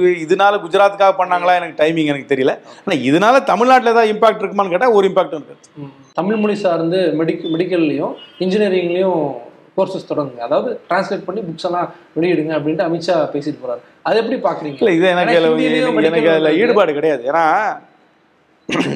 இதனால 0.00 0.58
குஜராத்துக்காக 0.58 1.12
பண்ணாங்களா 1.18 1.54
எனக்கு 1.54 1.84
டைமிங் 1.84 2.04
எனக்கு 2.04 2.34
தெரியல. 2.34 2.58
ஆனா 2.86 3.00
இதனால 3.00 3.42
தமிழ்நாட்டுல 3.42 3.90
ஏதாவது 3.90 4.12
இம்பாக்ட் 4.12 4.48
இருக்குமான்னு 4.48 4.68
கேட்டா 4.68 4.90
ஒரு 4.90 5.08
இம்பாக்ட் 5.08 5.26
இருக்கு 5.26 5.54
ம். 5.76 5.84
தமிழ் 6.12 6.36
மொழி 6.36 6.54
சார்ந்து 6.54 7.14
மெடிக்கல் 7.18 7.52
மெடிக்கல்லையும் 7.56 8.14
இன்ஜினியரிங்லையும் 8.38 9.34
கோர்சஸ் 9.76 10.08
தொடங்குங்க. 10.08 10.38
அதாவது 10.38 10.80
டிரான்ஸ்லேட் 10.90 11.24
பண்ணி 11.24 11.40
புக்ஸ் 11.40 11.64
எல்லாம் 11.64 11.94
வெளியிடுங்க 12.20 12.58
அப்படின்ட்டு 12.58 12.86
அமித்ஷா 12.88 13.16
பேசிட்டு 13.16 13.58
போறாரு. 13.62 13.80
அதை 14.02 14.24
எப்படி 14.24 14.54
பாக்குறீங்க? 14.54 14.74
இல்ல 14.74 14.90
இது 14.90 15.06
எனக்கு 15.06 15.32
எனக்கு- 15.32 16.38
இருக்கு. 16.38 16.56
ஈடுபாடு 16.56 16.92
கிடையாது. 16.92 17.32
ஏன்னா 17.32 17.78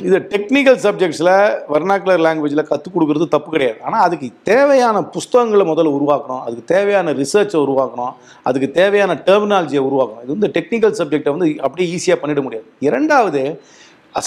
இது 0.06 0.18
டெக்னிக்கல் 0.32 0.78
சப்ஜெக்ட்ஸில் 0.84 1.32
வர்ணாக்குலர் 1.72 2.22
லாங்குவேஜில் 2.26 2.68
கற்றுக் 2.70 2.94
கொடுக்குறது 2.96 3.26
தப்பு 3.28 3.50
கிடையாது. 3.50 3.78
ஆனால் 3.86 4.02
அதுக்கு 4.06 4.28
தேவையான 4.42 5.02
புஸ்தகங்களை 5.16 5.66
முதல்ல 5.72 5.94
உருவாக்கணும். 5.98 6.42
அதுக்கு 6.46 6.64
தேவையான 6.74 7.12
ரிசர்ச்சை 7.12 7.58
உருவாக்கணும். 7.66 8.12
அதுக்கு 8.42 8.70
தேவையான 8.80 9.14
டெர்மினாலஜியை 9.28 9.82
உருவாக்கணும். 9.88 10.24
இது 10.26 10.36
வந்து 10.36 10.50
டெக்னிக்கல் 10.58 10.98
சப்ஜெக்டை 11.00 11.32
வந்து 11.36 11.48
அப்படியே 11.60 11.88
ஈஸியாக 11.96 12.18
பண்ணிட 12.22 12.42
முடியாது. 12.42 12.66
இரண்டாவது 12.80 13.42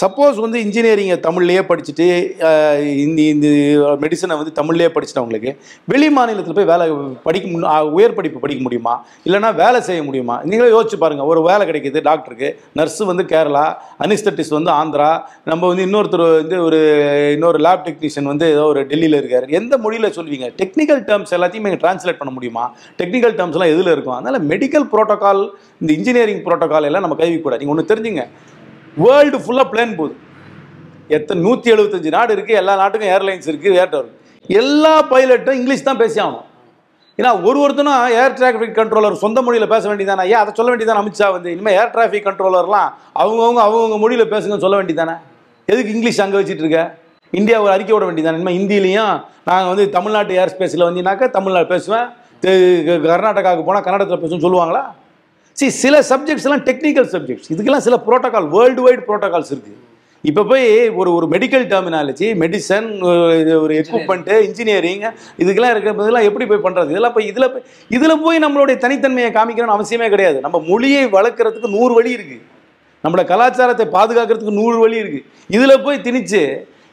சப்போஸ் 0.00 0.38
வந்து 0.44 0.58
இன்ஜினியரிங்கை 0.64 1.16
தமிழ்லேயே 1.26 1.60
படிச்சுட்டு 1.68 2.06
இந்த 3.04 3.20
இந்த 3.34 3.46
மெடிசனை 4.02 4.34
வந்து 4.40 4.52
தமிழ்லேயே 4.58 4.88
படிச்சிட்டவங்களுக்கு 4.94 5.50
வெளி 5.92 6.08
மாநிலத்தில் 6.16 6.56
போய் 6.58 6.68
வேலை 6.70 6.86
படிக்க 7.26 7.72
உயர் 7.98 8.16
படிப்பு 8.18 8.42
படிக்க 8.42 8.62
முடியுமா? 8.66 8.94
இல்லைன்னா 9.26 9.50
வேலை 9.62 9.78
செய்ய 9.88 10.00
முடியுமா? 10.08 10.36
நீங்களே 10.48 10.72
யோசிச்சு 10.74 10.98
பாருங்கள் 11.04 11.30
ஒரு 11.32 11.42
வேலை 11.48 11.64
கிடைக்கிது 11.70 12.02
டாக்டருக்கு 12.08 12.50
நர்ஸு 12.80 13.08
வந்து 13.10 13.24
கேரளா 13.32 13.64
அனிஸ்தட்டிஸ் 14.06 14.52
வந்து 14.58 14.72
ஆந்திரா. 14.80 15.10
நம்ம 15.50 15.62
வந்து 15.72 15.86
இன்னொருத்தர் 15.88 16.24
வந்து 16.40 16.58
ஒரு 16.66 16.80
இன்னொரு 17.36 17.60
லேப் 17.68 17.86
டெக்னீஷியன் 17.88 18.30
வந்து 18.32 18.46
ஏதோ 18.56 18.66
ஒரு 18.72 18.82
டெல்லியில் 18.92 19.18
இருக்கார். 19.20 19.48
எந்த 19.60 19.78
மொழியில் 19.86 20.14
சொல்லுவீங்க 20.18 20.48
டெக்னிக்கல் 20.60 21.02
டேர்ம்ஸ் 21.08 21.34
எல்லாத்தையும் 21.38 21.68
நீங்கள் 21.68 21.82
ட்ரான்ஸ்லேட் 21.86 22.20
பண்ண 22.20 22.34
முடியுமா? 22.36 22.66
டெக்னிக்கல் 23.00 23.36
டேர்ம்ஸ்லாம் 23.40 23.74
எதில் 23.76 23.92
இருக்கும்? 23.94 24.16
அதனால் 24.18 24.46
மெடிக்கல் 24.52 24.86
ப்ரோட்டோக்கால் 24.92 25.42
இந்த 25.82 25.90
இன்ஜினியரிங் 25.98 26.44
ப்ரோட்டோக்கால் 26.46 26.88
எல்லாம் 26.90 27.06
நம்ம 27.06 27.18
கைவிக்கூடாது. 27.24 27.62
நீங்கள் 27.62 27.76
ஒன்று 27.76 27.90
தெரிஞ்சுங்க. 27.94 28.24
வேர்ல்டு 29.04 29.38
ஃபுல்லாக 29.44 29.66
பிளேன் 29.72 29.96
போகுது. 30.00 30.14
எத்தனை 31.16 31.40
நூற்றி 31.46 31.68
எழுபத்தஞ்சு 31.74 32.10
நாடு 32.18 32.32
இருக்குது 32.36 32.60
எல்லா 32.60 32.74
நாட்டுக்கும் 32.82 33.12
ஏர்லைன்ஸ் 33.14 33.48
இருக்குது 33.52 33.78
ஏர்டோ 33.82 33.98
இருக்குது 34.02 34.56
எல்லா 34.60 34.94
பைலட்டும் 35.12 35.58
இங்கிலீஷ் 35.60 35.88
தான் 35.88 36.00
பேசி 36.02 36.18
ஆகணும். 36.24 36.44
ஏன்னா 37.18 37.30
ஒரு 37.48 37.58
ஒருத்தனும் 37.64 38.12
ஏர் 38.22 38.34
டிராஃபிக் 38.38 38.76
கண்ட்ரோலர் 38.80 39.22
சொந்த 39.22 39.38
மொழியில் 39.46 39.70
பேச 39.72 39.84
வேண்டியதானே 39.90 40.24
ஏன் 40.32 40.40
அதை 40.42 40.50
சொல்ல 40.58 40.68
வேண்டியதானே 40.72 41.00
அமித்ஷா 41.02 41.28
வந்து? 41.36 41.48
இனிமேல் 41.54 41.76
ஏர் 41.80 41.90
டிராஃபிக் 41.94 42.26
கண்ட்ரோலர்லாம் 42.28 42.88
அவங்கவுங்க 43.22 43.60
அவங்கவுங்க 43.66 43.98
மொழியில் 44.04 44.30
பேசுங்கன்னு 44.32 44.64
சொல்ல 44.66 44.78
வேண்டியதானே? 44.80 45.16
எதுக்கு 45.72 45.94
இங்கிலீஷ் 45.96 46.20
அங்கே 46.24 46.38
வச்சுட்டு 46.40 46.64
இருக்க? 46.64 46.82
இந்தியா 47.32 47.56
ஒரு 47.64 47.72
அறிக்கை 47.76 47.92
விட 47.94 48.04
வேண்டியதானே? 48.08 48.38
இனிமேல் 48.40 48.58
ஹிந்திலையும் 48.58 49.14
நாங்கள் 49.48 49.70
வந்து 49.72 49.84
தமிழ்நாட்டு 49.96 50.38
ஏர் 50.42 50.52
ஸ்பேஸில் 50.54 50.86
வந்தீங்கன்னாக்கா 50.86 51.28
தமிழ்நாடு 51.38 51.68
பேசுவேன். 51.74 52.06
கர்நாடகாவுக்கு 53.12 53.66
போனால் 53.68 53.84
கன்னடத்தில் 53.86 54.22
பேசுவேன்னு 54.22 54.46
சொல்லுவாங்களா? 54.46 54.82
சி 55.58 55.66
சில 55.82 56.00
சப்ஜெக்ட்ஸ் 56.08 56.46
எல்லாம் 56.48 56.64
டெக்னிக்கல் 56.68 57.06
சப்ஜெக்ட்ஸ் 57.12 57.48
இதுக்கெல்லாம் 57.52 57.84
சில 57.86 57.96
ப்ரோட்டோகால் 58.06 58.48
வேர்ல்டு 58.56 58.82
வைட் 58.86 59.04
ப்ரோட்டோகால்ஸ் 59.08 59.52
இருக்கு. 59.54 59.72
இப்போ 60.24 60.42
போய் 60.50 60.64
ஒரு 61.00 61.10
ஒரு 61.16 61.26
மெடிக்கல் 61.32 61.64
டெர்மினாலஜி 61.72 62.28
மெடிசன் 62.42 62.86
ஒரு 63.64 63.72
எக்யூப்மெண்ட்டு 63.80 64.36
இன்ஜினியரிங் 64.46 65.04
இதுக்கெல்லாம் 65.42 65.72
இருக்கிறதெல்லாம் 65.74 66.26
எப்படி 66.28 66.46
போய் 66.50 66.62
பண்ணுறது 66.66 66.92
இதெல்லாம் 66.94 67.14
போய் 67.16 67.28
இதில் 67.30 67.48
போய் 67.52 67.64
இதில் 67.96 68.20
போய் 68.24 68.38
நம்மளுடைய 68.44 68.76
தனித்தன்மையை 68.84 69.30
காமிக்கணும்னு 69.36 69.76
அவசியமே 69.76 70.08
கிடையாது. 70.14 70.38
நம்ம 70.46 70.60
மொழியை 70.70 71.04
வளர்க்குறதுக்கு 71.16 71.70
நூறு 71.76 71.94
வழி 71.98 72.12
இருக்குது 72.18 72.44
நம்மளோட 73.04 73.24
கலாச்சாரத்தை 73.32 73.86
பாதுகாக்கிறதுக்கு 73.96 74.58
நூறு 74.60 74.76
வழி 74.84 74.96
இருக்குது 75.02 75.24
இதில் 75.56 75.82
போய் 75.86 76.04
திணிச்சு 76.06 76.42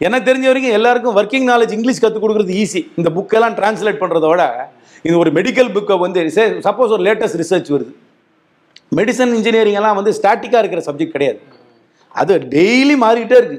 எனக்கு 0.05 0.29
தெரிஞ்ச 0.29 0.47
வரைக்கும் 0.51 0.77
எல்லாருக்கும் 0.79 1.17
ஒர்க்கிங் 1.19 1.47
நாலேஜ் 1.51 1.75
இங்கிலீஷ் 1.77 2.01
கற்றுக் 2.05 2.25
கொடுக்குறது 2.25 2.55
ஈஸி 2.63 2.81
இந்த 3.01 3.11
புக்கெல்லாம் 3.17 3.57
டிரான்ஸ்லேட் 3.59 4.01
பண்ணுறதோட 4.01 4.41
இது 5.05 5.15
ஒரு 5.23 5.31
மெடிக்கல் 5.37 5.71
புக்கை 5.77 5.97
வந்து 6.05 6.21
சப்போஸ் 6.67 6.95
ஒரு 6.97 7.05
லேட்டஸ்ட் 7.09 7.39
ரிசர்ச் 7.43 7.71
வருது. 7.75 7.93
மெடிசன் 8.97 9.33
இன்ஜினியரிங் 9.37 9.77
எல்லாம் 9.79 9.97
வந்து 9.99 10.11
ஸ்டாட்டிக்காக 10.17 10.61
இருக்கிற 10.63 10.81
சப்ஜெக்ட் 10.87 11.15
கிடையாது. 11.15 11.39
அது 12.21 12.33
டெய்லி 12.55 12.95
மாறிக்கிட்டே 13.05 13.37
இருக்கு. 13.41 13.57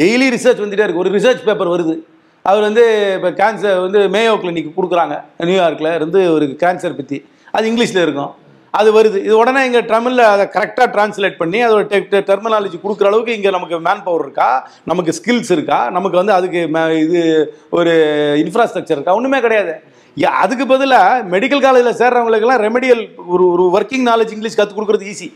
டெய்லி 0.00 0.26
ரிசர்ச் 0.34 0.62
வந்துட்டே 0.64 0.86
இருக்கு. 0.86 1.02
ஒரு 1.04 1.10
ரிசர்ச் 1.16 1.42
பேப்பர் 1.48 1.72
வருது. 1.74 1.94
அவர் 2.50 2.62
வந்து 2.68 2.84
இப்போ 3.16 3.30
கேன்சர் 3.40 3.82
வந்து 3.86 4.00
மேயோ 4.14 4.36
கிளினிக் 4.42 4.76
கொடுக்குறாங்க. 4.76 5.16
நியூயார்க்கில் 5.48 5.96
இருந்து 5.98 6.20
ஒரு 6.36 6.46
கேன்சர் 6.62 6.96
பற்றி 7.00 7.18
அது 7.56 7.70
இங்கிலீஷில் 7.72 8.04
இருக்கும். 8.06 8.32
அது 8.80 8.88
வருது. 8.96 9.18
இது 9.26 9.34
உடனே 9.40 9.62
இங்கே 9.68 9.80
தமிழில் 9.84 10.24
அதை 10.32 10.44
கரெக்டாக 10.54 10.86
டிரான்ஸ்லேட் 10.94 11.40
பண்ணி 11.40 11.58
அதோட 11.66 11.82
டெக் 11.92 12.08
டெர்மினாலஜி 12.30 12.78
கொடுக்குற 12.84 13.08
அளவுக்கு 13.10 13.36
இங்கே 13.38 13.50
நமக்கு 13.56 13.78
மேன் 13.86 14.04
பவர் 14.06 14.24
இருக்கா? 14.26 14.48
நமக்கு 14.90 15.12
ஸ்கில்ஸ் 15.18 15.52
இருக்கா? 15.56 15.78
நமக்கு 15.96 16.16
வந்து 16.20 16.32
அதுக்கு 16.38 16.60
இது 17.04 17.22
ஒரு 17.70 17.94
இன்ஃப்ராஸ்ட்ரக்சர் 18.44 18.98
இருக்கா? 18.98 19.14
ஒன்றுமே 19.14 19.40
கிடையாது. 19.46 19.74
அதுக்கு 20.42 20.64
பதிலாக 20.66 21.24
மெடிக்கல் 21.34 21.62
காலேஜில் 21.64 21.98
சேர்றவங்களுக்கெல்லாம் 22.00 22.62
ரெமெடியல் 22.66 23.02
ஒரு 23.34 23.44
ஒரு 23.52 23.64
ஒர்க்கிங் 23.76 24.06
நாலேஜ் 24.10 24.32
இங்கிலீஷ் 24.34 24.58
கற்றுக் 24.58 24.78
கொடுக்குறது 24.78 25.10
ஈஸி 25.12 25.28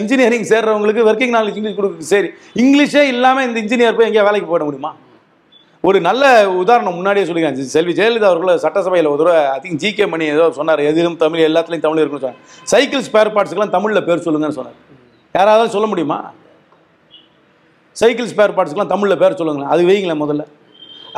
இன்ஜினியரிங் 0.00 0.46
சேர்றவங்களுக்கு 0.50 1.02
ஒர்க்கிங் 1.10 1.34
நாலேஜ் 1.36 1.56
இங்கிலீஷ் 1.58 1.78
கொடுக்கு 1.78 2.10
சரி. 2.12 2.28
இங்கிலீஷே 2.62 3.02
இல்லாமல் 3.14 3.46
இந்த 3.48 3.58
இன்ஜினியர் 3.64 3.96
போய் 3.96 4.08
எங்கேயா 4.08 4.24
வேலைக்கு 4.28 4.48
போட 4.52 4.64
முடியுமா? 4.68 4.92
ஒரு 5.84 5.98
நல்ல 6.06 6.24
உதாரணம் 6.62 6.96
முன்னாடியே 6.98 7.26
சொல்லிக்கிறேன் 7.28 7.70
செல்வி 7.76 7.92
ஜெயலலிதா 7.98 8.28
அவர்கள் 8.30 8.62
சட்டசபையில் 8.64 9.10
ஒரு 9.12 9.20
தடவை 9.22 9.40
ஐ 9.54 9.58
திங்க் 9.64 9.80
ஜிகே 9.82 10.06
மணி 10.12 10.24
ஏதோ 10.34 10.44
சொன்னார். 10.58 10.80
எதிலும் 10.90 11.16
தமிழ் 11.22 11.46
எல்லாத்துலேயும் 11.48 11.86
தமிழ் 11.86 12.00
இருக்குன்னு 12.02 12.24
சொன்னார். 12.26 12.40
சைக்கிள் 12.72 13.04
ஸ்பேர் 13.08 13.32
பார்ட்ஸுக்கெல்லாம் 13.36 13.74
தமிழில் 13.76 14.06
பேர் 14.08 14.24
சொல்லுங்கன்னு 14.26 14.58
சொன்னார். 14.58 14.78
யாராவது 15.34 15.74
சொல்ல 15.76 15.86
முடியுமா? 15.92 16.18
சைக்கிள் 17.92 18.30
ஸ்பேர் 18.32 18.54
பார்ட்ஸ்க்குலாம் 18.56 18.92
தமிழில் 18.94 19.20
பேர் 19.22 19.38
சொல்லுங்களேன். 19.40 19.72
அது 19.74 19.82
வைங்களேன் 19.88 20.22
முதல்ல. 20.24 20.44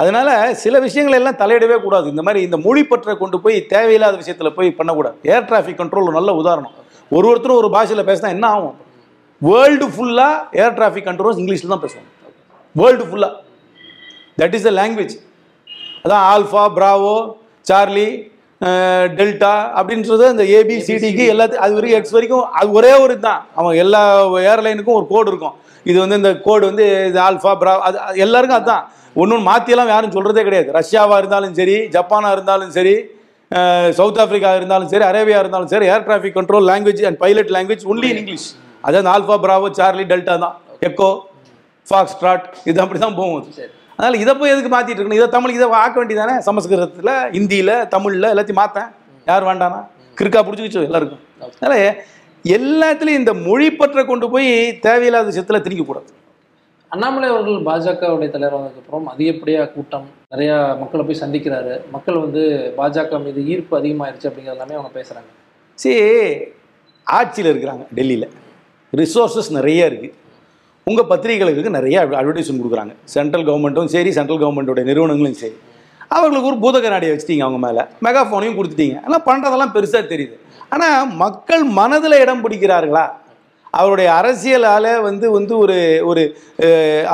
அதனால 0.01 0.29
சில 0.63 0.75
விஷயங்கள் 0.87 1.19
எல்லாம் 1.19 1.39
தலையிடவே 1.43 1.77
கூடாது. 1.85 2.07
இந்த 2.13 2.23
மாதிரி 2.27 2.41
இந்த 2.47 2.57
மொழி 2.67 2.83
பற்றை 2.91 3.15
கொண்டு 3.23 3.39
போய் 3.45 3.57
தேவையில்லாத 3.73 4.15
விஷயத்தில் 4.23 4.57
போய் 4.57 4.71
பண்ணக்கூடாது. 4.79 5.17
ஏர் 5.33 5.47
டிராஃபிக் 5.51 5.79
கண்ட்ரோல் 5.81 6.17
நல்ல 6.19 6.33
உதாரணம். 6.41 6.75
ஒரு 7.17 7.27
ஒருத்தரும் 7.31 7.61
ஒரு 7.63 7.69
பாஷையில் 7.77 8.09
பேசினா 8.11 8.35
என்ன 8.37 8.47
ஆகும்? 8.57 8.77
வேர்ல்டு 9.49 9.87
ஃபுல்லாக 9.95 10.59
ஏர் 10.63 10.77
டிராஃபிக் 10.79 11.09
கண்ட்ரோல்ஸ் 11.09 11.41
இங்கிலீஷில் 11.43 11.73
தான் 11.75 11.85
பேசுவாங்க. 11.85 12.11
வேர்ல்டு 12.75 13.07
ஃபுல்லாக 13.09 13.33
தட் 14.43 14.55
இஸ் 14.59 14.67
த 14.69 14.73
லாங்குவேஜ் 14.81 15.17
அதான் 16.05 16.25
ஆல்ஃபா 16.33 16.63
பிராவோ 16.79 17.17
சார்லி 17.71 18.09
டெல்டா 19.19 19.55
அப்படின்றது 19.79 20.25
இந்த 20.35 20.45
ஏபிசிடிக்கு 20.57 21.25
எல்லாத்தையும் 21.33 21.65
அது 21.65 21.75
வரைக்கும் 21.77 21.99
எக்ஸ் 22.01 22.15
வரைக்கும் 22.17 22.45
அது 22.59 22.69
ஒரே 22.79 22.93
ஒரு 23.05 23.15
தான் 23.27 23.41
அவன் 23.59 23.79
எல்லா 23.85 24.03
ஏர்லைனுக்கும் 24.51 24.99
ஒரு 24.99 25.07
கோடு 25.13 25.29
இருக்கும். 25.33 25.57
இது 25.91 25.97
வந்து 26.03 26.19
இந்த 26.21 26.31
கோடு 26.47 26.65
வந்து 26.71 26.85
இது 27.09 27.19
ஆல்ஃபா 27.29 27.53
பிரா 27.63 27.73
அது 27.89 27.97
அது 28.09 28.23
எல்லாருக்கும் 28.27 28.59
அதுதான் 28.61 28.85
ஒன்று 29.23 29.37
மாற்றியெல்லாம் 29.49 29.93
யாரும் 29.95 30.15
சொல்கிறதே 30.17 30.43
கிடையாது. 30.47 30.69
ரஷ்யாவாக 30.79 31.19
இருந்தாலும் 31.23 31.55
சரி 31.61 31.77
ஜப்பானாக 31.97 32.37
இருந்தாலும் 32.37 32.73
சரி 32.79 32.95
சவுத் 33.99 34.19
ஆப்பிரிக்கா 34.23 34.51
இருந்தாலும் 34.59 34.91
சரி 34.93 35.05
அரேபியா 35.11 35.39
இருந்தாலும் 35.43 35.71
சரி 35.75 35.87
air 35.93 36.05
traffic 36.07 36.37
control 36.39 36.67
language 36.71 37.03
and 37.09 37.19
pilot 37.23 37.53
language 37.57 37.85
only 37.93 38.09
in 38.13 38.21
English 38.23 38.49
அதாவது 38.87 39.09
ஆல்ஃபா 39.15 39.37
பிராவோ 39.45 39.69
சார்லி 39.79 40.05
டெல்டா 40.13 40.35
தான். 40.45 40.57
எக்கோ 40.89 41.11
ஃபாக்ஸ் 41.91 42.17
ட்ராட் 42.21 42.47
இது 42.71 42.79
அப்படி 42.85 43.01
தான் 43.05 43.17
போகும். 43.21 43.45
அதனால் 43.97 44.17
இதை 44.23 44.33
போய் 44.41 44.53
எதுக்கு 44.55 44.71
மாற்றிட்டு 44.75 45.01
இருக்கணும்? 45.01 45.21
இதை 45.21 45.29
தமிழ் 45.37 45.57
இதை 45.59 45.67
ஆக்க 45.83 45.97
வேண்டியதானே? 46.01 46.35
சமஸ்கிருதத்தில் 46.49 47.13
ஹிந்தியில் 47.37 47.75
தமிழில் 47.95 48.31
எல்லாத்தையும் 48.33 48.61
மாற்றேன் 48.63 48.91
யார் 49.31 49.47
வேண்டானா? 49.51 49.81
கிறுக்கா 50.19 50.41
பிடிச்சிக்கிச்சு 50.47 50.89
எல்லாருக்கும். 50.89 51.23
அதனால் 51.45 51.79
எல்லாத்துலேயும் 52.57 53.21
இந்த 53.23 53.35
மொழி 53.47 53.69
பற்றை 53.81 54.05
கொண்டு 54.13 54.27
போய் 54.35 54.51
தேவையில்லாத 54.87 55.27
விஷயத்தில் 55.31 55.65
திணிக்கக்கூடாது. 55.67 56.09
அண்ணாமலை 56.95 57.29
அவர்கள் 57.33 57.65
பாஜகவுடைய 57.69 58.31
தலைவர் 58.35 58.57
வந்ததுக்கப்புறம் 58.57 59.07
அதிகப்படியாக 59.13 59.71
கூட்டம் 59.77 60.07
நிறையா 60.33 60.57
மக்களை 60.81 61.03
போய் 61.07 61.23
சந்திக்கிறாரு. 61.23 61.73
மக்கள் 61.95 62.19
வந்து 62.25 62.43
பாஜக 62.79 63.19
மீது 63.25 63.41
ஈர்ப்பு 63.53 63.75
அதிகமாயிருச்சு 63.81 64.29
அப்படிங்கிறது 64.29 64.57
எல்லாமே 64.57 64.77
அவங்க 64.79 64.93
பேசுகிறாங்க 64.99 65.31
சரி 65.79 66.03
ஆட்சியில் 67.07 67.51
இருக்கிறாங்க 67.53 67.85
டெல்லியில். 67.99 68.29
ரிசோர்ஸஸ் 69.01 69.51
நிறைய 69.59 69.89
இருக்குது 69.91 70.13
உங்கள் 70.91 71.09
பத்திரிகைகளுக்கு 71.11 71.77
நிறைய 71.79 71.99
அட்வர்டைஸ்மெண்ட் 72.21 72.63
கொடுக்குறாங்க. 72.63 72.95
சென்ட்ரல் 73.15 73.47
கவர்மெண்ட்டும் 73.49 73.91
சரி 73.95 74.11
சென்ட்ரல் 74.19 74.43
கவர்மெண்ட்டோட 74.43 74.83
நிறுவனங்களும் 74.91 75.39
சரி. 75.43 75.57
அவர்களுக்கு 76.17 76.51
ஒரு 76.53 76.59
பூத 76.65 76.77
கண்ணாடியை 76.85 77.13
வச்சுட்டீங்க 77.13 77.45
அவங்க 77.47 77.61
மேலே. 77.67 77.83
மெகாஃபோனையும் 78.07 78.57
கொடுத்துட்டீங்க. 78.59 78.97
ஆனால் 79.07 79.25
பண்ணுறதெல்லாம் 79.29 79.75
பெருசாக 79.77 80.05
தெரியுது. 80.13 80.37
ஆனால் 80.75 81.09
மக்கள் 81.25 81.65
மனதில் 81.79 82.21
இடம் 82.25 82.43
பிடிக்கிறார்களா? 82.45 83.05
அவருடைய 83.81 84.09
அரசியலால் 84.21 84.89
வந்து 85.09 85.27
வந்து 85.37 85.55
ஒரு 85.65 85.77
ஒரு 86.11 86.23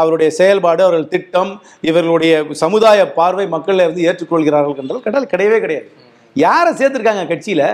அவருடைய 0.01 0.29
செயல்பாடு 0.39 0.83
அவர்கள் 0.87 1.13
திட்டம் 1.15 1.53
இவர்களுடைய 1.91 2.35
சமுதாய 2.63 3.01
பார்வை 3.19 3.47
மக்களை 3.55 3.85
வந்து 3.91 4.07
ஏற்றுக்கொள்கிறார்கள் 4.09 4.81
என்றால் 4.83 5.07
கடல் 5.07 5.31
கிடையவே 5.33 5.59
கிடையாது. 5.65 5.89
யாரை 6.37 6.73
சேர்த்துருக்காங்க 6.81 7.25
கட்சியில்? 7.33 7.67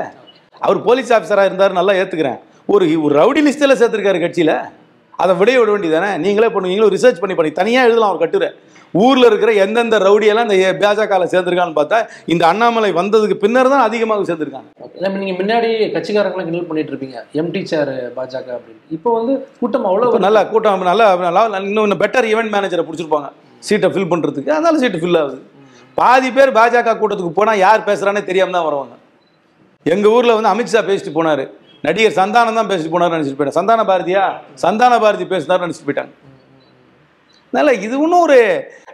அவர் 0.66 0.78
போலீஸ் 0.88 1.14
ஆஃபீஸராக 1.16 1.48
இருந்தார் 1.50 1.78
நல்லா 1.80 1.94
ஏற்றுக்கிறேன் 2.00 2.40
ஒரு 2.74 2.84
ஒரு 3.06 3.12
ரவுடி 3.20 3.40
லிஸ்ட்டில் 3.46 3.78
சேர்த்துருக்காரு 3.80 4.20
கட்சியில். 4.24 4.56
அதை 5.22 5.32
விடைய 5.40 5.56
விட 5.60 5.70
வேண்டியதானே 5.74 6.10
நீங்களே 6.24 6.48
பண்ணு 6.54 6.70
நீங்களும் 6.70 6.94
ரிசர்ச் 6.96 7.20
பண்ணி 7.22 7.36
பண்ணி 7.38 7.52
தனியாக 7.60 7.88
எழுதலாம் 7.88 8.12
ஒரு 8.14 8.22
கட்டுரை. 8.22 8.48
ஊரில் 8.94 9.26
இருக்கிற 9.28 9.50
எந்தெந்த 9.62 9.96
ரவுடியெல்லாம் 10.04 10.46
இந்த 10.48 10.68
பாஜகவில் 10.82 11.30
சேர்ந்துருக்கான்னு 11.32 11.76
பார்த்தா 11.78 11.98
இந்த 12.32 12.42
அண்ணாமலை 12.50 12.90
வந்ததுக்கு 12.98 13.36
பின்னர் 13.42 13.72
தான் 13.72 13.84
அதிகமாக 13.88 14.26
சேர்ந்துருக்காங்க. 14.28 14.68
நம்ம 15.04 15.18
நீங்க 15.22 15.34
முன்னாடி 15.40 15.70
கட்சிக்காரங்களாம் 15.94 16.46
கிண்டல் 16.48 16.68
பண்ணிட்டு 16.68 16.92
இருப்பீங்க. 16.92 17.16
எம்டி 17.40 17.62
சேர் 17.72 17.92
பாஜக 18.18 18.48
அப்படின்னு. 18.58 18.80
இப்போ 18.96 19.10
வந்து 19.18 19.34
கூட்டம் 19.60 19.88
அவ்வளோ 19.90 20.12
நல்லா 20.26 20.42
கூட்டம் 20.52 20.86
நல்லா 20.90 21.08
நல்லா 21.26 21.42
இன்னும் 21.68 22.00
பெட்டர் 22.04 22.28
ஈவெண்ட் 22.32 22.54
மேனேஜரை 22.56 22.84
பிடிச்சிருப்பாங்க. 22.86 23.28
சீட்டை 23.68 23.90
ஃபில் 23.94 24.10
பண்ணுறதுக்கு 24.12 24.54
அதனால 24.56 24.80
சீட்டு 24.84 25.02
ஃபில் 25.02 25.20
ஆகுது. 25.22 25.38
பாதி 26.00 26.30
பேர் 26.38 26.56
பாஜக 26.60 26.96
கூட்டத்துக்கு 27.02 27.36
போனால் 27.40 27.62
யார் 27.66 27.86
பேசுகிறானே 27.90 28.22
தெரியாம 28.30 28.54
தான் 28.56 28.66
வருவாங்க. 28.68 28.94
எங்கள் 29.94 30.12
ஊரில் 30.16 30.36
வந்து 30.38 30.52
அமித்ஷா 30.52 30.80
பேசிட்டு 30.88 31.12
போனார். 31.18 31.44
நடிகர் 31.86 32.18
சந்தானம் 32.20 32.58
தான் 32.58 32.70
பேசிட்டு 32.70 32.94
போனார் 32.94 33.14
நினச்சிட்டு 33.14 33.38
போயிட்டாங்க 33.38 33.60
சந்தான 33.60 33.84
பாரதியா? 33.90 34.24
சந்தான 34.64 34.98
பாரதி 35.04 35.26
பேசினார் 35.34 35.64
நினச்சிட்டு 35.64 35.88
போயிட்டாங்க. 35.88 36.14
அதனால 37.48 37.72
இது 37.86 37.94
ஒன்றும் 38.04 38.22
ஒரு 38.26 38.38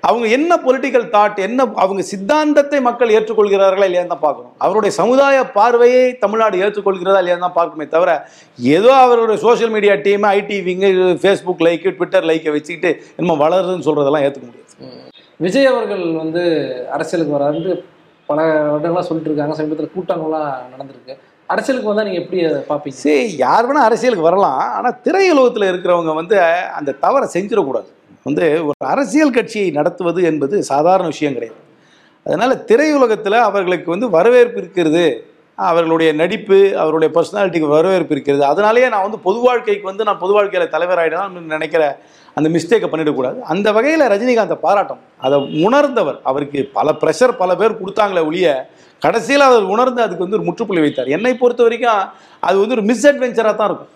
அவங்க 0.08 0.26
என்ன 0.36 0.52
பொலிட்டிக்கல் 0.64 1.06
தாட் 1.14 1.38
என்ன 1.46 1.64
அவங்க 1.82 2.02
சித்தாந்தத்தை 2.10 2.78
மக்கள் 2.86 3.12
ஏற்றுக்கொள்கிறார்களா 3.16 3.86
இல்லையா 3.88 4.02
தான் 4.12 4.22
பார்க்கணும். 4.24 4.54
அவருடைய 4.64 4.92
சமுதாய 4.98 5.36
பார்வையை 5.56 6.02
தமிழ்நாடு 6.24 6.56
ஏற்றுக்கொள்கிறதா 6.64 7.20
இல்லையா 7.22 7.36
தான் 7.44 7.56
பார்க்கணுமே 7.58 7.86
தவிர 7.94 8.10
ஏதோ 8.76 8.90
அவருடைய 9.04 9.38
social 9.46 9.72
media 9.76 9.94
team 10.06 10.26
IT 10.36 10.58
wing 10.68 10.90
Facebook 11.22 11.64
like 11.66 11.94
Twitter 11.98 12.28
லைக்கை 12.30 12.52
வச்சுக்கிட்டு 12.56 12.92
நம்ம 13.20 13.36
வளருதுன்னு 13.44 13.88
சொல்கிறதெல்லாம் 13.88 14.26
ஏற்றுக்க 14.26 14.46
முடியாது. 14.50 14.70
விஜய் 15.46 15.70
அவர்கள் 15.72 16.04
வந்து 16.22 16.42
அரசியலுக்கு 16.96 17.36
வராது 17.38 17.74
பல 18.30 18.40
வருடங்களாக 18.72 19.06
சொல்லிட்டு 19.08 19.30
இருக்காங்க. 19.30 19.56
சமீபத்தில் 19.60 19.94
கூட்டங்கள்லாம் 19.96 20.50
நடந்திருக்கு. 20.74 21.14
அரசியலுக்கு 21.52 21.90
வந்தால் 21.90 22.06
நீங்கள் 22.08 22.22
எப்படி 22.22 22.40
அதை 22.50 22.60
பார்ப்பீங்க? 22.70 22.98
சரி 23.04 23.24
யார் 23.44 23.66
வேணால் 23.68 23.88
அரசியலுக்கு 23.88 24.28
வரலாம். 24.28 24.60
ஆனால் 24.76 24.96
திரையுலகத்தில் 25.06 25.70
இருக்கிறவங்க 25.72 26.14
வந்து 26.20 26.36
அந்த 26.78 26.96
தவறை 27.04 27.26
செஞ்சிடக்கூடாது. 27.34 27.90
வந்து 28.28 28.46
ஒரு 28.68 28.86
அரசியல் 28.92 29.36
கட்சியை 29.36 29.68
நடத்துவது 29.78 30.20
என்பது 30.30 30.56
சாதாரண 30.72 31.06
விஷயம் 31.14 31.36
கிடையாது. 31.36 31.58
அதனால் 32.26 32.54
திரையுலகத்தில் 32.70 33.38
அவர்களுக்கு 33.48 33.88
வந்து 33.94 34.08
வரவேற்பு 34.16 34.58
இருக்கிறது 34.62 35.04
அவர்களுடைய 35.68 36.10
நடிப்பு 36.20 36.58
அவருடைய 36.82 37.08
பர்சனாலிட்டிக்கு 37.16 37.68
வரவேற்பு 37.76 38.12
இருக்கிறது. 38.14 38.42
அதனாலேயே 38.52 38.86
நான் 38.92 39.06
வந்து 39.06 39.18
பொது 39.26 39.38
வாழ்க்கைக்கு 39.46 39.86
வந்து 39.90 40.06
நான் 40.08 40.20
பொது 40.22 40.32
வாழ்க்கையில் 40.36 40.72
தலைவராகிடலாம் 40.74 41.34
நினைக்கிற 41.54 41.82
அந்த 42.38 42.48
மிஸ்டேக்கை 42.54 42.88
பண்ணிடக்கூடாது. 42.92 43.38
அந்த 43.52 43.68
வகையில் 43.76 44.04
ரஜினிகாந்தை 44.12 44.56
பாராட்டம் 44.66 45.02
அதை 45.26 45.38
உணர்ந்தவர். 45.66 46.18
அவருக்கு 46.30 46.60
பல 46.78 46.94
ப்ரெஷர் 47.02 47.34
பல 47.42 47.56
பேர் 47.60 47.80
கொடுத்தாங்களே 47.80 48.22
ஒழிய 48.28 48.48
கடைசியில் 49.04 49.48
அவர் 49.48 49.72
உணர்ந்து 49.74 50.00
அதுக்கு 50.04 50.24
வந்து 50.24 50.38
ஒரு 50.38 50.46
முற்றுப்புள்ளி 50.48 50.84
வைத்தார். 50.84 51.14
என்னை 51.16 51.34
பொறுத்த 51.42 51.62
வரைக்கும் 51.66 52.04
அது 52.48 52.56
வந்து 52.62 52.76
ஒரு 52.78 52.86
மிஸ்அட்வென்ச்சராக 52.90 53.54
தான் 53.60 53.70
இருக்கும். 53.70 53.90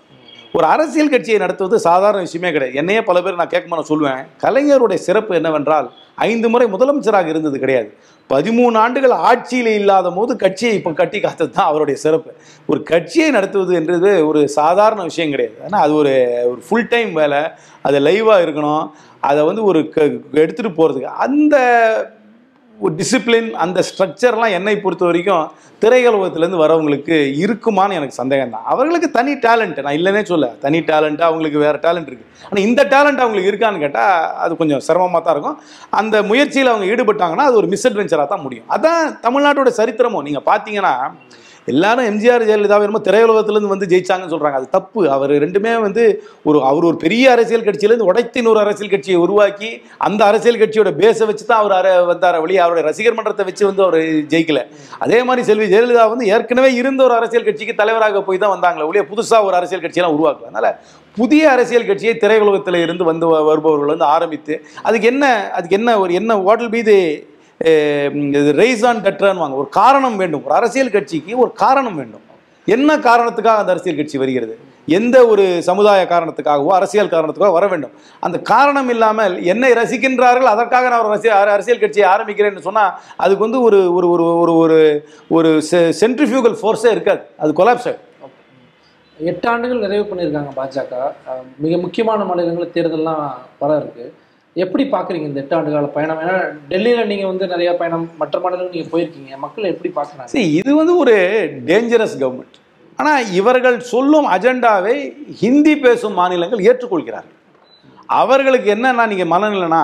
ஒரு 0.57 0.66
அரசியல் 0.75 1.12
கட்சியை 1.12 1.38
நடத்துவது 1.42 1.77
சாதாரண 1.87 2.21
விஷயமே 2.27 2.51
கிடையாது. 2.55 2.79
என்னையே 2.81 3.01
பல 3.09 3.21
பேர் 3.25 3.38
நான் 3.40 3.51
கேட்க 3.55 3.73
நான் 3.73 3.90
சொல்லுவேன் 3.90 4.21
கலைஞருடைய 4.45 4.99
சிறப்பு 5.07 5.33
என்னவென்றால் 5.38 5.88
ஐந்து 6.29 6.49
முறை 6.53 6.66
முதலமைச்சராக 6.75 7.29
இருந்தது 7.33 7.57
கிடையாது. 7.64 7.90
பதிமூணு 8.31 8.77
ஆண்டுகள் 8.85 9.14
ஆட்சியில் 9.29 9.71
இல்லாத 9.81 10.11
போது 10.19 10.33
கட்சியை 10.45 10.73
இப்போ 10.79 10.92
கட்டி 11.01 11.19
காத்தது 11.25 11.51
தான் 11.59 11.69
அவருடைய 11.71 11.97
சிறப்பு. 12.05 12.31
ஒரு 12.71 12.81
கட்சியை 12.92 13.29
நடத்துவது 13.37 13.73
என்றது 13.81 14.11
ஒரு 14.29 14.40
சாதாரண 14.59 15.03
விஷயம் 15.11 15.35
கிடையாது. 15.35 15.57
ஆனால் 15.66 15.83
அது 15.87 15.95
ஒரு 16.03 16.14
ஒரு 16.53 16.61
ஃபுல் 16.69 16.90
டைம் 16.95 17.12
வேலை. 17.21 17.42
அது 17.88 17.99
லைவாக 18.09 18.45
இருக்கணும். 18.47 18.87
அதை 19.31 19.42
வந்து 19.51 19.62
ஒரு 19.71 19.83
க 19.95 19.99
எடுத்துகிட்டு 20.42 20.77
போகிறதுக்கு 20.79 21.16
அந்த 21.27 21.57
டிசிப்ளின் 22.98 23.48
அந்த 23.64 23.78
ஸ்ட்ரக்சர்லாம் 23.88 24.54
என்னை 24.56 24.74
பொறுத்த 24.80 25.04
வரைக்கும் 25.04 25.44
திரையுலகத்துலேருந்து 25.82 26.60
வரவங்களுக்கு 26.62 27.16
இருக்குமான்னு 27.44 27.96
எனக்கு 27.98 28.16
சந்தேகம் 28.20 28.52
தான் 28.54 28.66
அவர்களுக்கு 28.72 29.08
தனி 29.10 29.32
டேலண்ட் 29.46 29.80
நான் 29.84 29.96
இல்லைன்னே 29.98 30.22
சொல்ல 30.22 30.46
தனி 30.64 30.78
டேலண்ட்டாக 30.90 31.30
அவங்களுக்கு 31.30 31.58
வேறு 31.64 31.78
டேலண்ட் 31.86 32.08
இருக்குது 32.10 32.30
ஆனால் 32.44 32.62
இந்த 32.68 32.82
டேலண்ட் 32.94 33.22
அவங்களுக்கு 33.24 33.50
இருக்கான்னு 33.52 33.82
கேட்டால் 33.84 34.34
அது 34.44 34.56
கொஞ்சம் 34.56 34.84
சிரமமாக 34.88 35.20
தான் 35.22 35.34
இருக்கும். 35.34 35.58
அந்த 35.90 36.22
முயற்சியில் 36.22 36.72
அவங்க 36.72 36.86
ஈடுபட்டாங்கன்னா 36.92 37.46
அது 37.48 37.56
ஒரு 37.56 37.68
மிஸ்அட்வென்ச்சராக 37.72 38.28
தான் 38.32 38.44
முடியும். 38.46 38.68
அதான் 38.68 39.18
தமிழ்நாட்டோட 39.26 39.72
சரித்திரமும் 39.80 40.26
நீங்கள் 40.28 40.46
பார்த்தீங்கன்னா 40.50 40.94
எல்லாரும் 41.66 42.07
எம்ஜிஆர் 42.09 42.44
ஜெயலலிதா 42.44 42.76
என்னமோ 42.81 43.00
திரையுலகத்திலேருந்து 43.07 43.72
வந்து 43.72 43.88
ஜெயிச்சாங்கன்னு 43.90 44.33
சொல்கிறாங்க 44.33 44.59
அது 44.61 44.68
தப்பு. 44.74 45.00
அவர் 45.14 45.33
ரெண்டுமே 45.44 45.72
வந்து 45.81 46.02
ஒரு 46.44 46.59
அவர் 46.66 46.87
ஒரு 46.87 46.98
பெரிய 47.02 47.24
அரசியல் 47.33 47.64
கட்சியிலேருந்து 47.64 48.09
உடைத்து 48.09 48.40
இன்னொரு 48.40 48.61
அரசியல் 48.62 48.92
கட்சியை 48.92 49.18
உருவாக்கி 49.22 49.70
அந்த 50.07 50.20
அரசியல் 50.26 50.61
கட்சியோட 50.61 50.92
பேஸை 50.98 51.26
வச்சு 51.29 51.44
தான் 51.44 51.61
அவர் 51.62 51.76
வந்தார் 52.09 52.38
வழி 52.42 52.57
அவருடைய 52.59 52.85
ரசிகர் 52.88 53.16
மன்றத்தை 53.16 53.46
வச்சு 53.48 53.64
வந்து 53.66 53.85
அவர் 53.85 53.98
ஜெயிக்கல. 54.33 54.62
அதே 55.00 55.20
மாதிரி 55.22 55.44
செல்வி 55.44 55.68
ஜெயலலிதா 55.72 56.05
வந்து 56.11 56.31
ஏற்கனவே 56.33 56.70
இருந்த 56.74 57.02
ஒரு 57.05 57.16
அரசியல் 57.16 57.44
கட்சிக்கு 57.44 57.74
தலைவராக 57.76 58.22
போய் 58.22 58.38
தான் 58.38 58.55
வந்தாங்களே 58.55 58.88
ஒழிய 58.88 59.05
புதுசாக 59.11 59.48
ஒரு 59.48 59.57
அரசியல் 59.57 59.85
கட்சியெல்லாம் 59.85 60.16
உருவாக்கல. 60.16 60.46
அதனால் 60.46 60.70
புதிய 61.16 61.44
அரசியல் 61.50 61.87
கட்சியை 61.87 62.14
திரையுலகத்தில் 62.16 62.83
இருந்து 62.83 63.05
வந்து 63.05 63.26
வ- 63.26 63.44
வருபவர்கள் 63.44 63.92
வந்து 63.92 64.09
ஆரம்பித்து 64.11 64.55
அதுக்கு 64.83 65.07
என்ன 65.07 65.24
அதுக்கு 65.52 65.79
என்ன 65.79 65.98
ஒரு 66.00 66.12
என்ன 66.14 66.37
what 66.42 66.70
be 66.70 66.83
the 66.83 66.98
rise 68.61 68.87
on 68.90 69.03
வாங்க 69.42 69.57
ஒரு 69.62 69.69
காரணம் 69.81 70.16
வேண்டும். 70.23 70.45
ஒரு 70.47 70.55
அரசியல் 70.61 70.95
கட்சிக்கு 70.97 71.33
ஒரு 71.45 71.53
காரணம் 71.64 71.99
வேண்டும். 72.01 72.25
என்ன 72.75 72.90
காரணத்துக்காக 73.09 73.62
அந்த 73.62 73.73
அரசியல் 73.75 73.99
கட்சி 73.99 74.16
வருகிறது? 74.23 74.55
எந்த 74.97 75.16
ஒரு 75.33 75.45
சமுதாய 75.69 76.01
காரணத்துக்காகவோ 76.12 76.71
அரசியல் 76.79 77.12
காரணத்துக்காக 77.14 77.55
வர 77.57 77.66
வேண்டும். 77.73 77.95
அந்த 78.27 78.37
காரணம் 78.51 78.90
இல்லாமல் 78.95 79.35
என்னை 79.53 79.71
ரசிக்கின்றார்கள் 79.79 80.53
அதற்காக 80.53 80.88
நான் 80.92 81.05
ஒரு 81.05 81.12
அரசியல் 81.12 81.55
அரசியல் 81.55 81.83
கட்சியை 81.85 82.07
ஆரம்பிக்கிறேன்னு 82.12 82.66
சொன்னால் 82.66 82.92
அதுக்கு 83.25 83.47
வந்து 83.47 83.61
ஒரு 83.69 83.79
ஒரு 83.99 84.09
ஒரு 84.14 84.27
ஒரு 84.42 84.55
ஒரு 84.64 84.79
ஒரு 85.38 85.51
சென்ட்ரிஃபியூகல் 86.03 86.59
ஃபோர்ஸே 86.61 86.92
இருக்காது. 86.97 87.23
அது 87.42 87.53
கொலாப்ஸ் 87.62 87.90
எட்டு 89.19 89.47
ஆண்டுகள் 89.51 89.85
நிறைவு 89.85 90.05
பண்ணியிருக்காங்க 90.09 90.51
பாஜக. 90.61 90.95
மிக 91.64 91.75
முக்கியமான 91.85 92.25
மாநிலங்களில் 92.31 92.75
தேர்தல்லாம் 92.77 93.23
வர 93.62 93.71
இருக்குது 93.83 94.12
எப்படி 94.64 94.85
பார்க்குறீங்க 94.92 95.27
இந்த 95.29 95.40
எட்டு 95.42 95.57
ஆண்டு 95.57 95.73
கால 95.73 95.88
பயணம்? 95.97 96.21
ஏன்னா 96.25 96.37
டெல்லியில் 96.71 97.09
நீங்கள் 97.11 97.31
வந்து 97.31 97.47
நிறைய 97.55 97.71
பயணம் 97.81 98.05
மற்ற 98.21 98.37
மாநிலங்கள் 98.42 98.75
நீங்கள் 98.75 98.92
போயிருக்கீங்க. 98.92 99.33
மக்கள் 99.45 99.71
எப்படி 99.73 99.90
பார்க்குறாங்க? 99.97 100.31
சரி 100.35 100.47
இது 100.61 100.71
வந்து 100.81 100.95
ஒரு 101.03 101.14
டேஞ்சரஸ் 101.71 102.14
கவர்மெண்ட் 102.23 102.57
ஆனால் 103.01 103.27
இவர்கள் 103.38 103.77
சொல்லும் 103.92 104.29
அஜெண்டாவை 104.35 104.95
ஹிந்தி 105.40 105.75
பேசும் 105.87 106.16
மாநிலங்கள் 106.21 106.62
ஏற்றுக்கொள்கிறார்கள். 106.69 107.35
அவர்களுக்கு 108.21 108.69
என்னன்னா 108.77 109.05
நீங்கள் 109.12 109.31
மனநிலைனா 109.35 109.83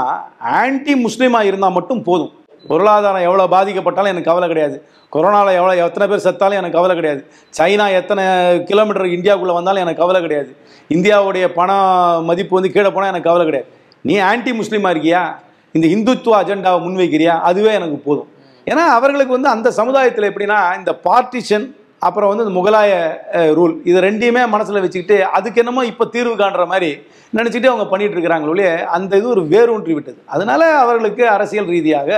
ஆன்டி 0.61 0.95
முஸ்லீமாக 1.05 1.49
இருந்தால் 1.51 1.77
மட்டும் 1.79 2.03
போதும். 2.09 2.33
பொருளாதாரம் 2.71 3.27
எவ்வளோ 3.29 3.47
பாதிக்கப்பட்டாலும் 3.57 4.13
எனக்கு 4.13 4.31
கவலை 4.31 4.49
கிடையாது. 4.53 4.77
கொரோனாவில் 5.15 5.59
எவ்வளோ 5.61 5.75
எத்தனை 5.85 6.07
பேர் 6.11 6.25
செத்தாலும் 6.27 6.61
எனக்கு 6.61 6.79
கவலை 6.79 6.95
கிடையாது. 6.99 7.23
சைனா 7.59 7.87
எத்தனை 8.01 8.25
கிலோமீட்டர் 8.69 9.15
இந்தியாவுக்குள்ளே 9.17 9.59
வந்தாலும் 9.59 9.85
எனக்கு 9.85 10.03
கவலை 10.03 10.21
கிடையாது. 10.27 10.51
இந்தியாவுடைய 10.97 11.47
பண 11.61 11.71
மதிப்பு 12.31 12.59
வந்து 12.59 12.75
கீழே 12.75 12.91
போனால் 12.97 13.13
எனக்கு 13.15 13.31
கவலை 13.31 13.47
கிடையாது. 13.49 13.71
நீ 14.09 14.15
ஆன்டி 14.31 14.53
முஸ்லீமாக 14.61 14.93
இருக்கியா? 14.95 15.23
இந்த 15.77 15.87
இந்துத்துவ 15.95 16.35
அஜெண்டாவை 16.41 16.79
முன்வைக்கிறியா? 16.87 17.35
அதுவே 17.49 17.71
எனக்கு 17.81 17.99
போதும். 18.07 18.29
ஏன்னா 18.67 18.85
அவர்களுக்கு 18.97 19.37
வந்து 19.37 19.51
அந்த 19.55 19.69
சமுதாயத்தில் 19.79 20.29
எப்படின்னா 20.31 20.59
இந்த 20.81 20.91
பார்ட்டிஷன் 21.07 21.65
அப்புறம் 22.07 22.31
வந்து 22.31 22.45
இந்த 22.45 22.55
முகலாய 22.59 22.93
ரூல் 23.59 23.75
இது 23.89 23.99
ரெண்டையுமே 24.07 24.43
மனசில் 24.55 24.83
வச்சுக்கிட்டு 24.85 25.17
அதுக்கு 25.37 25.61
என்னமோ 25.63 25.83
இப்போ 25.91 26.05
தீர்வு 26.15 26.35
காண்ற 26.41 26.63
மாதிரி 26.73 26.91
நினச்சிட்டு 27.39 27.69
அவங்க 27.73 27.85
பண்ணிட்டு 27.93 28.17
இருக்கிறாங்களே 28.17 28.71
அந்த 28.97 29.13
இது 29.21 29.29
ஒரு 29.35 29.43
வேரூன்றி 29.53 29.93
விட்டது. 29.97 30.19
அதனால 30.35 30.63
அவர்களுக்கு 30.85 31.25
அரசியல் 31.37 31.71
ரீதியாக 31.75 32.11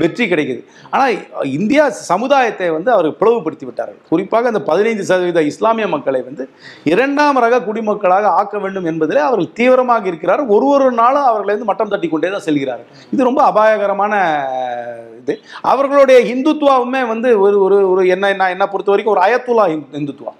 வெற்றி 0.00 0.24
கிடைக்குது. 0.30 0.64
ஆனால் 0.90 1.14
இந்தியா 1.42 1.90
சமுதாயத்தை 1.90 2.70
வந்து 2.70 2.90
அவர் 2.92 3.10
பிளவுபடுத்தி 3.10 3.64
விட்டார்கள் 3.64 3.96
குறிப்பாக 4.08 4.46
அந்த 4.46 4.62
பதினைந்து 4.62 5.04
சதவீத 5.04 5.42
இஸ்லாமிய 5.42 5.86
மக்களை 5.86 6.22
வந்து 6.22 6.48
இரண்டாம் 6.84 7.36
ரக 7.36 7.58
குடிமக்களாக 7.58 8.22
ஆக்க 8.22 8.58
வேண்டும் 8.58 8.84
என்பதில் 8.84 9.16
அவர்கள் 9.16 9.52
தீவிரமாக 9.52 10.06
இருக்கிறார். 10.06 10.46
ஒரு 10.46 10.66
ஒரு 10.66 10.92
நாளும் 10.92 11.22
அவர்களை 11.22 11.46
வந்து 11.46 11.64
மட்டம் 11.64 11.88
தட்டி 11.88 12.08
கொண்டே 12.08 12.30
தான் 12.30 12.40
செல்கிறார்கள். 12.40 12.86
இது 13.12 13.24
ரொம்ப 13.24 13.42
அபாயகரமான 13.42 14.14
இது. 15.20 15.40
அவர்களுடைய 15.62 16.34
இந்துத்துவாவுமே 16.34 17.06
வந்து 17.06 17.40
ஒரு 17.40 17.62
ஒரு 17.62 17.90
ஒரு 17.90 18.08
என்ன 18.08 18.32
நான் 18.32 18.48
என்ன 18.48 18.68
பொறுத்த 18.68 18.92
வரைக்கும் 18.92 19.16
ஒரு 19.16 19.22
அயத்துலா 19.26 19.66
இந்து- 19.72 19.96
இந்துத்துவா 19.96 20.34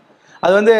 அது 0.44 0.52
வந்து 0.58 0.74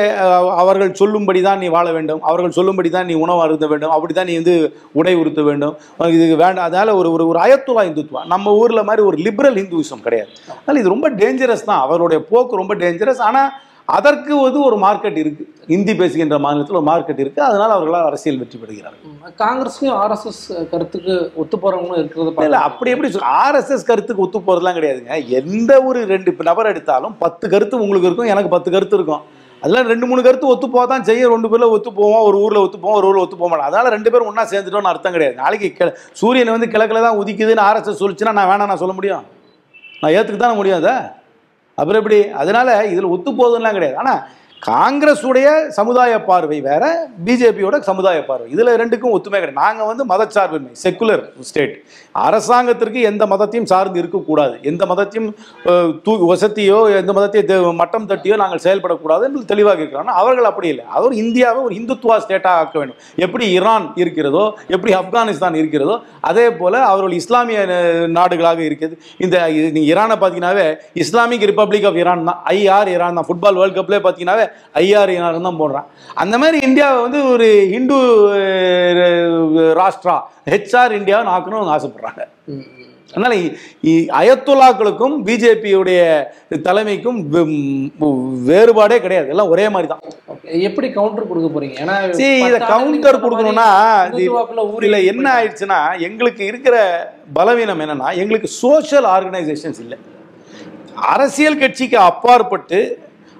அவர்கள் 0.62 0.92
சொல்லும்படி 1.00 1.40
தான் 1.46 1.60
நீ 1.62 1.68
வாழ 1.76 1.86
வேண்டும். 1.96 2.20
அவர்கள் 2.30 2.56
சொல்லும்படி 2.58 2.90
தான் 2.96 3.08
நீ 3.10 3.14
உணவு 3.24 3.40
அருந்த 3.46 3.66
வேண்டும். 3.72 3.94
அப்படி 3.96 4.12
தான் 4.18 4.28
நீ 4.30 4.36
வந்து 4.40 4.54
உடை 5.00 5.14
உடுத்த 5.22 5.40
வேண்டும். 5.48 5.74
உனக்கு 5.98 6.18
இது 6.18 6.42
வேண்டாம். 6.44 6.66
அதனால 6.68 6.94
ஒரு 7.00 7.08
ஒரு 7.16 7.26
ஒரு 7.30 7.40
அயத்துல்லா 7.46 7.88
இந்துத்துவா 7.88 8.22
நம்ம 8.34 8.54
ஊரில் 8.60 8.88
மாதிரி 8.90 9.02
ஒரு 9.08 9.18
லிபரல் 9.26 9.58
ஹிந்துவிசம் 9.62 10.04
கிடையாது. 10.06 10.30
அதனால் 10.58 10.80
இது 10.82 10.94
ரொம்ப 10.94 11.08
டேஞ்சரஸ் 11.22 11.68
தான். 11.70 11.82
அவருடைய 11.86 12.20
போக்கு 12.30 12.62
ரொம்ப 12.62 12.76
டேஞ்சரஸ் 12.84 13.24
ஆனால் 13.30 13.50
அதற்கு 13.96 14.32
வந்து 14.44 14.58
ஒரு 14.66 14.76
மார்க்கெட் 14.84 15.16
இருக்கு. 15.20 15.44
இந்தி 15.74 15.92
பேசுகின்ற 16.00 16.36
மாநிலத்தில் 16.44 16.78
ஒரு 16.80 16.86
மார்க்கெட் 16.88 17.22
இருக்கு. 17.22 17.40
அதனால் 17.46 17.74
அவர்களால் 17.76 18.06
அரசியல் 18.10 18.38
வெற்றி 18.42 18.58
பெறுகிறார்கள். 18.60 19.32
காங்கிரஸ்லயும் 19.42 19.96
ஆர்எஸ்எஸ் 20.02 20.42
கருத்துக்கு 20.72 21.14
ஒத்து 21.42 21.56
போறவங்களும் 21.62 22.00
இருக்கிறது 22.02 22.46
இல்ல. 22.48 22.60
அப்படி 22.68 22.92
எப்படி 22.94 23.10
சொல் 23.14 23.26
ஆர்எஸ்எஸ் 23.40 23.88
கருத்துக்கு 23.90 24.24
ஒத்து 24.26 24.40
போறதுலாம் 24.48 24.78
கிடையாதுங்க. 24.78 25.16
எந்த 25.40 25.72
ஒரு 25.88 26.02
ரெண்டு 26.12 26.36
நபர் 26.50 26.70
எடுத்தாலும் 26.72 27.16
பத்து 27.24 27.44
கருத்து 27.54 27.82
உங்களுக்கு 27.84 28.08
இருக்கும். 28.10 28.32
எனக்கு 28.34 28.54
பத்து 28.56 28.70
கருத்து 28.76 28.98
இருக்கும். 29.00 29.24
அதெல்லாம் 29.60 29.86
ரெண்டு 29.86 30.06
மூணு 30.06 30.22
கருத்து 30.22 30.46
ஒத்து 30.46 30.70
போக 30.70 30.86
தான் 30.86 31.04
செய்யும். 31.04 31.30
ரெண்டு 31.30 31.48
பேரில் 31.48 31.66
ஒத்து 31.66 31.92
போவோம். 31.92 32.22
ஒரு 32.22 32.38
ஊரில் 32.38 32.58
ஒத்து 32.58 32.78
போவோம் 32.78 32.96
ஒரு 32.96 33.06
ஊரில் 33.06 33.22
ஒத்து 33.22 33.36
போக 33.36 33.50
மாட்டோம் 33.50 33.66
அதனால 33.66 33.88
ரெண்டு 33.88 34.10
பேரும் 34.10 34.26
ஒன்றா 34.26 34.44
சேர்ந்துட்டோம்னு 34.44 34.90
அர்த்தம் 34.92 35.12
கிடையாது. 35.12 35.40
நாளைக்கு 35.40 35.72
கிழ- 35.72 35.98
சூரியன் 36.12 36.50
வந்து 36.50 36.68
கிழக்கில் 36.68 37.02
தான் 37.02 37.18
உதிக்குதுன்னு 37.18 37.72
ஆர்எஸ்எஸ் 37.72 38.02
சொல்லிச்சுன்னா 38.02 38.32
நான் 38.32 38.48
வேணாம் 38.48 38.66
நான் 38.66 38.76
சொல்ல 38.76 38.94
முடியும். 38.94 39.24
நான் 40.00 40.12
ஏற்றுக்கு 40.12 40.36
தானே 40.36 40.54
முடியும் 40.54 40.84
அதை? 40.84 40.92
அப்புறம் 41.74 42.02
எப்படி? 42.02 42.28
அதனால 42.28 42.86
இதில் 42.86 43.04
ஒத்து 43.04 43.30
போகுதுலாம் 43.30 43.72
கிடையாது. 43.72 43.98
ஆனால் 43.98 44.26
காங்கிரஸுடைய 44.62 45.46
சமுதாய 45.76 46.14
பார்வை 46.26 46.58
வேற 46.66 46.84
பிஜேபியோட 47.26 47.76
சமுதாய 47.88 48.18
பார்வை. 48.26 48.46
இதுல 48.54 48.74
ரெண்டுக்கும் 48.80 49.14
ஒத்துமை 49.16 49.38
கிடையாது. 49.38 49.60
நாங்க 49.62 49.82
வந்து 49.90 50.04
மதச்சார்பின்மை 50.10 50.72
செக்குலர் 50.82 51.22
ஸ்டேட் 51.50 51.74
அரசாங்கத்திற்கு 52.24 53.00
எந்த 53.10 53.24
மதத்தையும் 53.32 53.68
சார்ந்து 53.72 53.98
இருக்கக்கூடாது. 54.02 54.54
எந்த 54.70 54.82
மதத்தையும் 54.90 55.28
அஹ், 55.70 55.92
தூ 56.06 56.12
வசதியோ 56.30 56.78
எந்த 57.00 57.12
மதத்தையும் 57.18 57.46
மட்டம் 57.80 58.08
தட்டியோ 58.10 58.36
நாங்கள் 58.42 58.62
செயல்படக்கூடாது 58.66 59.24
என்று 59.28 59.42
தெளிவாக 59.52 59.80
இருக்கிறாங்க 59.82 60.14
அவர்கள் 60.22 60.48
அப்படி 60.50 60.68
இல்லை. 60.72 60.84
அவர் 60.96 61.14
இந்தியாவை 61.22 61.62
ஒரு 61.68 61.74
இந்துத்துவா 61.80 62.18
ஸ்டேட்டாக 62.24 62.62
ஆக்க 62.64 62.76
வேண்டும். 62.80 62.98
எப்படி 63.24 63.46
ஈரான் 63.56 63.88
இருக்கிறதோ 64.02 64.44
எப்படி 64.74 64.94
ஆப்கானிஸ்தான் 65.00 65.58
இருக்கிறதோ 65.62 65.96
அதே 66.30 66.46
போல 66.60 66.74
அவர்கள் 66.90 67.16
இஸ்லாமிய 67.20 67.60
நாடுகளாக 68.18 68.60
இருக்குது 68.68 68.94
இந்த 69.24 69.36
ஈரானை 69.86 70.16
பார்த்தீங்கன்னாவே 70.16 70.68
இஸ்லாமிக் 71.04 71.48
ரிப்பப்ளிக் 71.52 71.88
ஆஃப் 71.90 72.00
ஈரான் 72.02 72.28
தான். 72.30 72.40
ஐஆர் 72.54 72.92
ஈரான் 72.96 73.18
தான். 73.18 73.28
ஃபுட்பால் 73.28 73.60
வேர்ல்ட் 73.60 73.78
கப்லேயே 73.80 74.04
பார்த்தீங்கன்னாவே 74.04 74.46
ஐஆர் 74.80 75.12
ஈரான் 75.14 75.48
தான் 75.48 75.60
போடுறான். 75.60 75.88
அந்த 76.14 76.34
மாதிரி 76.38 76.58
இந்தியாவை 76.68 76.98
வந்து 77.02 77.22
ஒரு 77.32 77.48
ஹிந்து 77.72 77.98
ராஷ்டிரா 79.80 80.16
ஹெச்ஆர் 80.52 80.98
இந்தியாவை 80.98 81.32
ஆக்கணும்னு 81.34 81.74
ஆசைப்படுறாங்க. 81.76 82.22
ம், 82.48 82.64
ம். 82.74 82.86
அதனால 83.12 83.34
அயத்துல்லாக்களுக்கும் 84.18 85.14
பிஜேபியுடைய 85.26 86.00
தலைமைக்கும் 86.66 87.18
வேறுபாடே 88.48 88.98
கிடையாது. 89.04 89.28
எல்லாம் 89.28 89.52
ஒரே 89.54 89.64
மாதிரி 89.68 89.88
தான். 89.88 90.02
எப்படி 90.68 90.88
கவுண்டர் 90.90 91.28
கொடுக்க 91.28 91.48
போறீங்க? 91.48 91.76
ஏன்னா 91.82 91.96
சரி 92.18 92.28
இதை 92.48 92.60
கவுண்டர் 92.66 93.22
கொடுக்கணும்னா 93.24 93.66
ஊரில் 94.74 95.06
என்ன 95.12 95.26
ஆயிடுச்சுன்னா 95.36 95.80
எங்களுக்கு 96.08 96.44
இருக்கிற 96.46 96.76
பலவீனம் 97.32 97.82
என்னன்னா 97.84 98.10
எங்களுக்கு 98.22 98.50
சோஷியல் 98.62 99.08
ஆர்கனைசேஷன்ஸ் 99.16 99.80
இல்லை. 99.84 99.98
அரசியல் 101.12 101.60
கட்சிக்கு 101.60 101.98
அப்பாற்பட்டு 102.10 102.78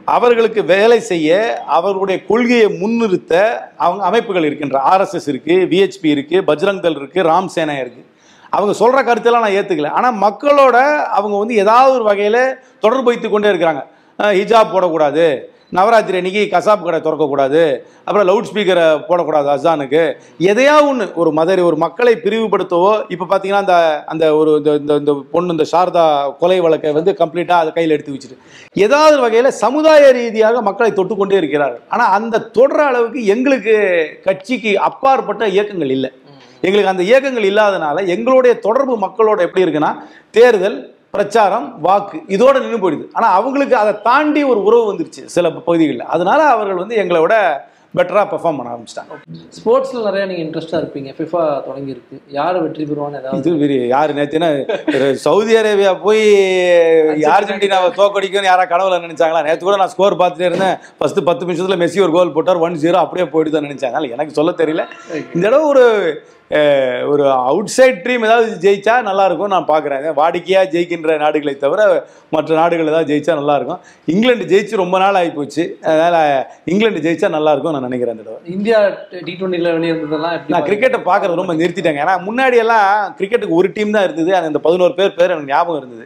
அவர்களுக்கு 0.05 0.65
வேலை 0.65 1.01
செய்ய 1.01 1.63
அவர்களுடைய 1.67 2.25
கொள்கையை 2.25 2.67
முன்னிறுத்த 2.67 3.59
அவங்க 3.77 4.05
அமைப்புகள் 4.05 4.45
இருக்கின்ற. 4.45 4.83
ஆர்எஸ்எஸ் 4.91 5.29
இருக்கு 5.29 5.67
விஹெச்பி 5.71 6.07
இருக்கு 6.07 6.41
பஜ்ரங் 6.41 6.81
தள் 6.81 6.97
இருக்கு 6.97 7.23
ராம் 7.23 7.47
சேனா 7.47 7.73
இருக்கு. 7.73 8.05
அவங்க 8.51 8.73
சொல்ற 8.79 9.05
கருத்தெல்லாம் 9.05 9.41
நான் 9.41 9.51
ஏத்துக்கல. 9.51 9.89
ஆனா 9.89 10.13
மக்களோட 10.13 11.05
அவங்க 11.05 11.39
வந்து 11.39 11.57
ஏதாவது 11.57 12.03
ஒரு 12.03 12.05
வகையில 12.05 12.55
தொடர்பு 12.79 13.05
வைத்து 13.05 13.31
கொண்டே 13.31 13.49
இருக்கிறாங்க. 13.49 13.87
ஹிஜாப் 14.19 14.73
போடக்கூடாது. 14.73 15.41
நவராத்திரி 15.73 16.19
அன்னைக்கு 16.21 16.43
கசாப் 16.55 16.85
கடை 16.85 16.99
திறக்கக்கூடாது 17.01 17.63
அப்புறம் 18.07 18.27
லவுட் 18.31 18.49
ஸ்பீக்கரை 18.49 18.87
போடக்கூடாது 19.09 19.49
அசானுக்கு. 19.55 20.03
எதையா 20.53 20.77
ஒன்று 20.89 21.05
ஒரு 21.23 21.31
மதர் 21.39 21.63
ஒரு 21.69 21.77
மக்களை 21.85 22.15
பிரிவுபடுத்தவோ 22.25 22.93
இப்போ 23.15 23.27
பார்த்தீங்கன்னா 23.31 23.63
அந்த 23.65 23.77
அந்த 24.13 24.25
ஒரு 24.41 24.53
இந்த 24.61 24.75
இந்த 24.83 24.95
இந்த 25.03 25.13
பொண்ணு 25.35 25.55
இந்த 25.57 25.67
சாரதா 25.73 26.05
கொலை 26.43 26.59
வழக்கை 26.67 26.93
வந்து 26.99 27.15
கம்ப்ளீட்டாக 27.21 27.63
அதை 27.63 27.73
கையில் 27.77 27.97
எடுத்து 27.97 28.15
வச்சுட்டு. 28.15 28.39
ஏதாவது 28.87 29.19
வகையில் 29.25 29.51
சமுதாய 29.65 30.13
ரீதியாக 30.21 30.63
மக்களை 30.71 30.93
தொட்டுக்கொண்டே 31.01 31.41
இருக்கிறார் 31.43 31.77
ஆனால் 31.89 32.15
அந்த 32.19 32.45
தொடர 32.59 32.81
அளவுக்கு 32.91 33.23
எங்களுக்கு 33.37 33.77
கட்சிக்கு 34.29 34.73
அப்பாற்பட்ட 34.91 35.45
இயக்கங்கள் 35.57 35.95
இல்லை. 35.99 36.11
எங்களுக்கு 36.67 36.93
அந்த 36.93 37.05
இயக்கங்கள் 37.11 37.47
இல்லாதனால 37.51 38.03
எங்களுடைய 38.15 38.55
தொடர்பு 38.65 38.95
மக்களோட 39.05 39.39
எப்படி 39.47 39.65
இருக்குன்னா 39.65 39.93
தேர்தல் 40.39 40.79
பிரச்சாரம் 41.15 41.67
வாக்கு 41.87 42.19
இதோட 42.35 42.57
நின்று 42.65 42.79
போயிடுது. 42.83 43.07
ஆனா 43.13 43.29
அவங்களுக்கு 43.39 43.77
அதை 43.83 43.93
தாண்டி 44.03 44.43
ஒரு 44.53 44.61
உறவு 44.69 44.85
வந்துருச்சு 44.91 45.23
சில 45.35 45.47
பகுதிகளில். 45.57 46.11
அதனால 46.15 46.41
அவர்கள் 46.55 46.81
வந்து 46.83 47.01
எங்களை 47.03 47.21
விட 47.25 47.37
பெட்டரா 47.99 48.23
பெர்ஃபார்ம் 48.33 48.59
பண்ண 48.59 48.73
ஆரம்பிச்சிட்டாங்க. 48.73 49.15
ஸ்போர்ட்ஸ்ல 49.57 50.03
நிறைய 50.07 50.25
நீங்க 50.31 50.43
இன்ட்ரெஸ்டா 50.45 50.77
இருப்பீங்க. 50.83 51.11
ஃபிஃபா 51.17 51.41
தொடங்கி 51.65 51.91
இருக்கு 51.95 52.17
யார் 52.37 52.59
வெற்றி 52.65 52.85
பெறுவான்னு 52.91 53.21
ஏதாவது 53.21 53.55
இது 53.67 53.79
யாரு 53.95 54.13
நேத்துனா 54.19 54.51
சவுதி 55.25 55.55
அரேபியா 55.61 55.93
போய் 56.07 56.23
அர்ஜென்டினாவை 57.37 57.89
தோக்கடிக்கும்னு 58.01 58.51
யாரா 58.51 58.67
கனவுல 58.73 59.01
நினைச்சாங்களா? 59.07 59.45
நேத்து 59.49 59.67
கூட 59.69 59.79
நான் 59.83 59.93
ஸ்கோர் 59.95 60.21
பார்த்துட்டே 60.23 60.51
இருந்தேன். 60.51 60.77
ஃபர்ஸ்ட் 60.99 61.21
பத்து 61.31 61.49
நிமிஷத்துல 61.49 61.79
மெஸ்ஸி 61.85 62.05
ஒரு 62.07 62.15
கோல் 62.19 62.37
போட்டார். 62.37 62.65
ஒன் 62.67 62.83
ஜீரோ 62.85 63.01
அப்படியே 63.05 63.29
போயிடுதான் 63.35 63.69
நினைச்சாங்க. 63.69 63.95
அதனால 63.95 64.17
எனக்கு 64.19 64.39
சொல்ல 64.41 64.55
தெரியல. 64.63 64.85
இந்த 65.35 65.45
தடவை 65.49 65.67
ஒரு 65.73 65.85
ஒரு 67.11 67.25
அவுட் 67.49 67.73
சைட் 67.75 67.99
டீம் 68.05 68.25
ஏதாவது 68.29 68.47
ஜெயிச்சா 68.63 68.95
நல்லா 69.09 69.25
இருக்கும் 69.29 69.53
நான் 69.55 69.69
பார்க்குறேன். 69.73 70.07
வாடிக்கையா 70.21 70.63
ஜெயிக்கின்ற 70.73 71.17
நாடுகளை 71.23 71.55
தவிர 71.65 71.81
மற்ற 72.35 72.57
நாடுகள் 72.61 72.91
ஏதாவது 72.93 73.09
ஜெயிச்சா 73.11 73.35
நல்லா 73.41 73.55
இருக்கும் 73.59 73.81
இங்கிலாந்து 74.13 74.49
ஜெயிச்சு 74.53 74.81
ரொம்ப 74.83 74.97
நாள் 75.03 75.19
ஆகி 75.21 75.31
போச்சு. 75.37 75.65
அதனால 75.91 76.17
இங்கிலாந்து 76.73 77.03
ஜெயிச்சா 77.07 77.29
நல்லா 77.37 77.53
இருக்கும் 77.55 77.75
நான் 77.77 77.87
நினைக்கிறேன் 77.89 78.17
இந்த 78.17 78.25
தடவை. 78.27 78.41
இந்தியா 78.57 78.81
டி 79.27 79.35
டுவெண்ட்டில 79.41 79.75
வெளியிருந்ததெல்லாம் 79.77 80.35
எப்படி 80.37 80.55
நான் 80.55 80.67
கிரிக்கெட்டை 80.69 81.01
பார்க்கறது 81.11 81.41
ரொம்ப 81.43 81.55
நிறுத்திட்டேங்க. 81.61 82.03
ஏன்னா 82.07 82.17
முன்னாடி 82.29 82.59
எல்லாம் 82.65 83.15
கிரிக்கெட்டுக்கு 83.21 83.59
ஒரு 83.61 83.71
டீம் 83.77 83.95
தான் 83.97 84.07
இருந்தது. 84.09 84.35
அது 84.41 84.51
இந்த 84.53 84.63
பதினோரு 84.67 84.95
பேர் 84.99 85.17
பேர் 85.21 85.35
எனக்கு 85.37 85.53
ஞாபகம் 85.55 85.81
இருந்தது. 85.83 86.05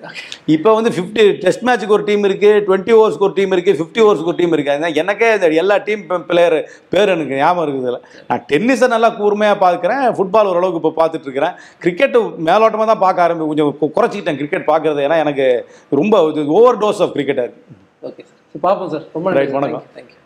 இப்போ 0.57 0.73
வந்து 0.81 0.93
ஃபிஃப்டி 0.99 1.27
டெஸ்ட் 1.47 1.67
மேட்ச்சுக்கு 1.69 1.97
ஒரு 1.99 2.07
டீம் 2.11 2.29
இருக்கு 2.31 2.53
டுவெண்ட்டி 2.69 2.95
ஓவர்ஸ்க்கு 2.99 3.29
ஒரு 3.31 3.37
டீம் 3.41 3.57
இருக்கு 3.57 3.79
ஃபிஃப்டி 3.81 4.03
ஓவர்ஸ்க்கு 4.07 4.33
ஒரு 4.35 4.41
டீம் 4.43 4.55
இருக்கு. 4.59 4.75
அதனால 4.75 5.01
எனக்கே 5.05 5.33
எல்லா 5.65 5.79
டீம் 5.89 6.05
பிளேயர் 6.31 6.59
பேர் 6.95 7.15
எனக்கு 7.17 7.41
ஞாபகம் 7.43 7.67
இருக்குது. 7.67 7.99
நான் 8.31 8.47
டென்னிஸை 8.53 8.91
நல்லா 8.97 9.13
கூர்மையாக 9.23 9.59
பார்க்குறேன் 9.67 10.05
ஃபுட்பால் 10.15 10.33
ஓரளவுக்கு 10.43 10.81
இப்போ 10.83 10.93
பார்த்துட்டு 11.01 11.27
இருக்கிறேன் 11.29 11.55
கிரிக்கெட் 11.79 12.17
மேலோட்டமாக 12.49 12.87
தான் 12.87 13.03
பார்க்க 13.07 13.27
ஆரம்பி 13.27 13.49
கொஞ்சம் 13.51 13.71
குறைச்சிக்கிட்டேன் 13.97 14.37
கிரிக்கெட் 14.37 14.71
பார்க்கறது. 14.73 15.01
ஏன்னா 15.07 15.19
எனக்கு 15.25 15.47
ரொம்ப 15.93 16.15
ஓவர் 16.59 16.79
டோஸ் 16.79 17.03
ஆஃப் 17.03 17.15
கிரிக்கெட்டாக 17.17 17.51
ஓகே 18.03 18.23
சார் 18.23 18.63
பார்ப்போம் 18.63 18.91
சார் 18.91 19.05
ரொம்ப 19.15 19.29
Right, 19.39 19.53
வணக்கம். 19.53 19.85
Thank you 19.95 20.19